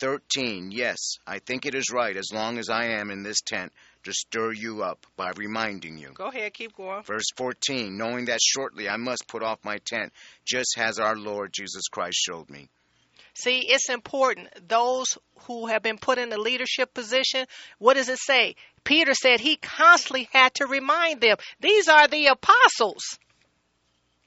[0.00, 3.72] 13 Yes, I think it is right, as long as I am in this tent,
[4.04, 6.12] to stir you up by reminding you.
[6.14, 6.54] Go ahead.
[6.54, 7.02] Keep going.
[7.02, 10.12] Verse 14, knowing that shortly I must put off my tent,
[10.46, 12.70] just as our Lord Jesus Christ showed me.
[13.34, 14.48] See, it's important.
[14.68, 17.46] Those who have been put in a leadership position,
[17.78, 18.56] what does it say?
[18.84, 21.36] Peter said he constantly had to remind them.
[21.60, 23.18] These are the apostles.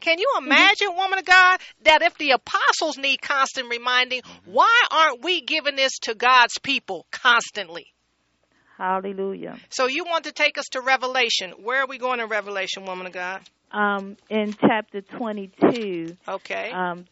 [0.03, 5.23] Can you imagine, woman of God, that if the apostles need constant reminding, why aren't
[5.23, 7.85] we giving this to God's people constantly?
[8.77, 9.57] Hallelujah.
[9.69, 11.53] So you want to take us to Revelation.
[11.63, 13.41] Where are we going in Revelation, woman of God?
[13.71, 16.71] Um, in chapter 22, Okay.
[16.71, 17.05] um,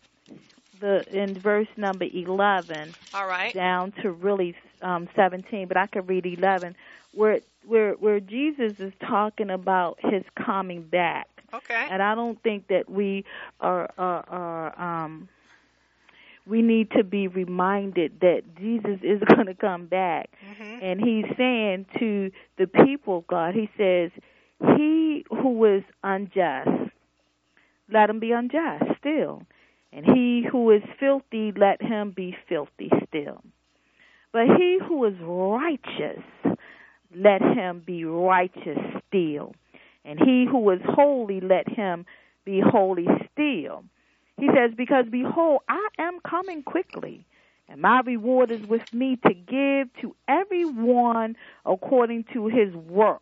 [0.81, 3.53] the in verse number 11 All right.
[3.53, 6.75] down to really um, 17, but I could read 11,
[7.13, 11.27] where where where Jesus is talking about his coming back.
[11.53, 11.87] Okay.
[11.89, 13.25] and I don't think that we
[13.59, 15.27] are are, are um
[16.47, 20.29] we need to be reminded that Jesus is going to come back.
[20.43, 20.79] Mhm.
[20.81, 24.09] And he's saying to the people of God, he says,
[24.75, 26.69] He who is unjust,
[27.91, 29.43] let him be unjust still.
[29.93, 33.41] And he who is filthy, let him be filthy still.
[34.31, 36.23] But he who is righteous,
[37.13, 39.53] let him be righteous still.
[40.05, 42.05] And he who is holy, let him
[42.45, 43.83] be holy still.
[44.37, 47.25] He says, Because behold, I am coming quickly,
[47.69, 51.35] and my reward is with me to give to everyone
[51.65, 53.21] according to his work.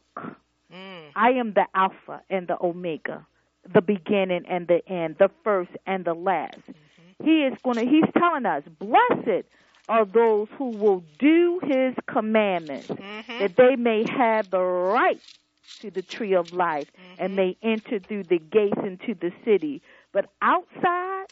[0.73, 1.09] Mm.
[1.15, 3.25] I am the Alpha and the Omega,
[3.73, 6.57] the beginning and the end, the first and the last.
[6.59, 7.25] Mm-hmm.
[7.25, 9.45] He is going to, he's telling us, blessed
[9.89, 13.39] are those who will do his commandments, mm-hmm.
[13.39, 15.19] that they may have the right
[15.81, 17.23] to the tree of life mm-hmm.
[17.23, 19.81] and they enter through the gates into the city.
[20.11, 21.27] But outside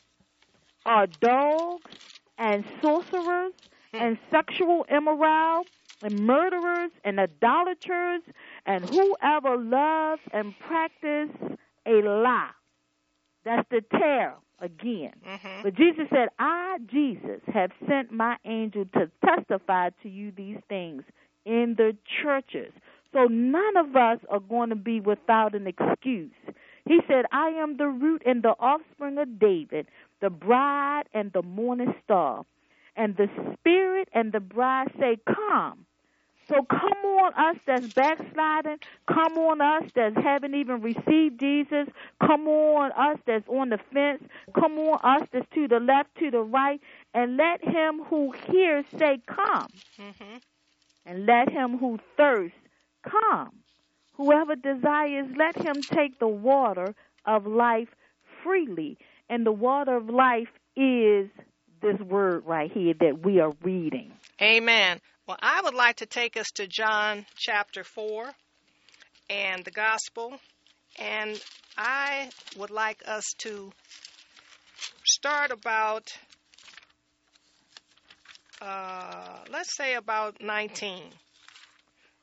[0.86, 1.92] are dogs
[2.38, 3.54] and sorcerers
[3.94, 3.98] hmm.
[3.98, 5.66] and sexual immoral
[6.02, 8.22] and murderers and idolaters
[8.66, 12.52] and whoever loves and practices a lie.
[13.44, 15.14] That's the terror again.
[15.26, 15.64] Mm-hmm.
[15.64, 21.04] But Jesus said, I, Jesus, have sent my angel to testify to you these things
[21.46, 22.74] in the churches.
[23.14, 26.32] So none of us are going to be without an excuse.
[26.88, 29.88] He said, I am the root and the offspring of David,
[30.22, 32.46] the bride and the morning star.
[32.96, 35.86] And the spirit and the bride say, Come.
[36.50, 38.78] So come on us that's backsliding.
[39.08, 41.88] Come on us that haven't even received Jesus.
[42.26, 44.24] Come on us that's on the fence.
[44.58, 46.80] Come on us that's to the left, to the right.
[47.14, 49.68] And let him who hears say, Come.
[50.00, 50.38] Mm-hmm.
[51.06, 52.58] And let him who thirsts
[53.10, 53.52] come.
[54.14, 56.96] Whoever desires, let him take the water
[57.26, 57.90] of life
[58.44, 58.98] freely.
[59.30, 61.30] And the water of life is
[61.82, 64.12] this word right here that we are reading.
[64.42, 65.00] Amen.
[65.28, 68.32] Well, I would like to take us to John chapter 4
[69.30, 70.40] and the gospel.
[70.98, 71.40] And
[71.78, 73.72] I would like us to
[75.06, 76.18] start about,
[78.62, 81.04] uh, let's say, about 19.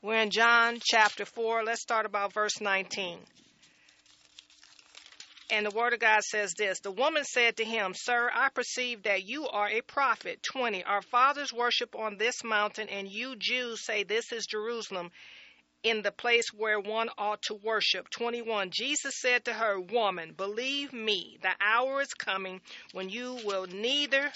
[0.05, 1.63] We're in John chapter 4.
[1.63, 3.17] Let's start about verse 19.
[5.49, 9.01] And the word of God says this The woman said to him, Sir, I perceive
[9.03, 10.43] that you are a prophet.
[10.43, 10.83] 20.
[10.83, 15.09] Our fathers worship on this mountain, and you Jews say this is Jerusalem,
[15.81, 18.07] in the place where one ought to worship.
[18.11, 18.69] 21.
[18.71, 24.31] Jesus said to her, Woman, believe me, the hour is coming when you will neither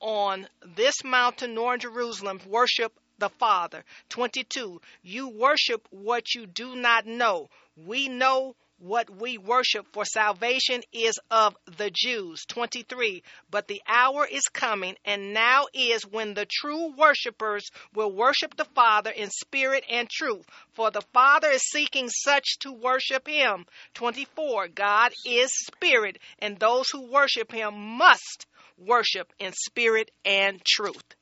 [0.00, 2.92] on this mountain nor in Jerusalem worship
[3.22, 3.84] the Father.
[4.08, 4.80] 22.
[5.04, 7.50] You worship what you do not know.
[7.76, 12.44] We know what we worship for salvation is of the Jews.
[12.46, 13.22] 23.
[13.48, 18.64] But the hour is coming, and now is when the true worshipers will worship the
[18.64, 20.44] Father in spirit and truth.
[20.72, 23.66] For the Father is seeking such to worship him.
[23.94, 24.66] 24.
[24.66, 28.46] God is spirit, and those who worship him must
[28.76, 31.14] worship in spirit and truth.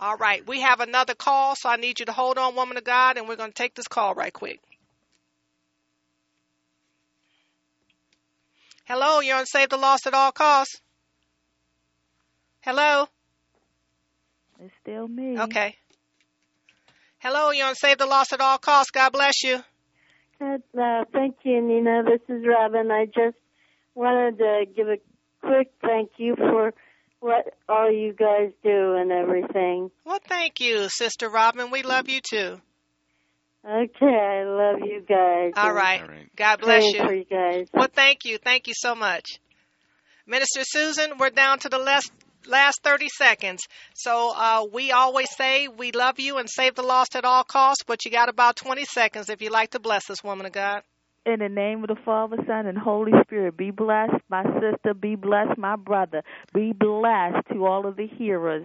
[0.00, 2.84] All right, we have another call, so I need you to hold on, woman of
[2.84, 4.58] God, and we're going to take this call right quick.
[8.84, 10.80] Hello, you're on Save the Lost at All Costs.
[12.62, 13.08] Hello?
[14.58, 15.38] It's still me.
[15.38, 15.76] Okay.
[17.18, 18.92] Hello, you're on Save the Lost at All Costs.
[18.92, 19.58] God bless you.
[20.40, 22.04] Uh, thank you, Nina.
[22.04, 22.90] This is Robin.
[22.90, 23.36] I just
[23.94, 24.96] wanted to give a
[25.42, 26.72] quick thank you for
[27.20, 29.90] what all you guys do and everything.
[30.04, 31.70] Well, thank you, Sister Robin.
[31.70, 32.60] We love you too.
[33.64, 35.52] Okay, I love you guys.
[35.56, 36.00] All right.
[36.00, 36.34] All right.
[36.34, 37.04] God bless you.
[37.04, 37.68] For you guys.
[37.74, 38.38] Well, thank you.
[38.38, 39.38] Thank you so much.
[40.26, 42.10] Minister Susan, we're down to the last
[42.46, 43.60] last 30 seconds.
[43.94, 47.84] So uh, we always say we love you and save the lost at all costs,
[47.86, 50.82] but you got about 20 seconds if you'd like to bless this woman of God.
[51.26, 54.94] In the name of the Father, Son, and Holy Spirit, be blessed, my sister.
[54.94, 56.22] Be blessed, my brother.
[56.54, 58.64] Be blessed to all of the hearers.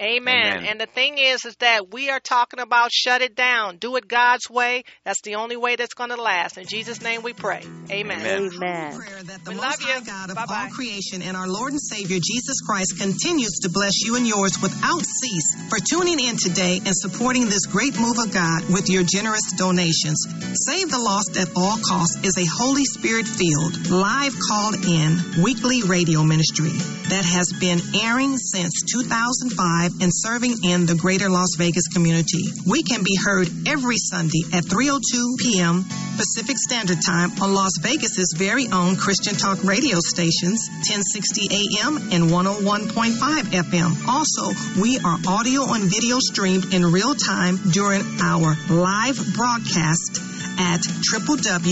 [0.00, 0.56] Amen.
[0.56, 0.64] Amen.
[0.64, 3.76] And the thing is, is that we are talking about shut it down.
[3.76, 4.84] Do it God's way.
[5.04, 6.56] That's the only way that's going to last.
[6.56, 7.62] In Jesus' name we pray.
[7.90, 8.20] Amen.
[8.20, 8.52] Amen.
[8.54, 8.98] Amen.
[8.98, 10.64] Prayer that the we Most High God of Bye-bye.
[10.64, 14.60] all creation and our Lord and Savior Jesus Christ continues to bless you and yours
[14.62, 19.04] without cease for tuning in today and supporting this great move of God with your
[19.04, 20.24] generous donations.
[20.54, 25.82] Save the Lost at All Costs is a Holy Spirit filled, live called in weekly
[25.82, 26.72] radio ministry
[27.12, 32.44] that has been airing since 2005 and serving in the greater Las Vegas community.
[32.66, 35.84] We can be heard every Sunday at 3:02 p.m.
[36.16, 42.30] Pacific Standard Time on Las Vegas's very own Christian Talk radio stations, 1060 AM and
[42.30, 43.16] 101.5
[43.50, 44.06] FM.
[44.06, 50.20] Also, we are audio and video streamed in real time during our live broadcast
[50.58, 50.80] at
[51.12, 51.70] www.kkvv.com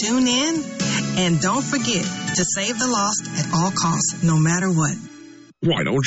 [0.00, 0.64] tune in,
[1.20, 4.96] and don't forget to save the lost at all costs, no matter what.
[5.60, 6.00] Why don't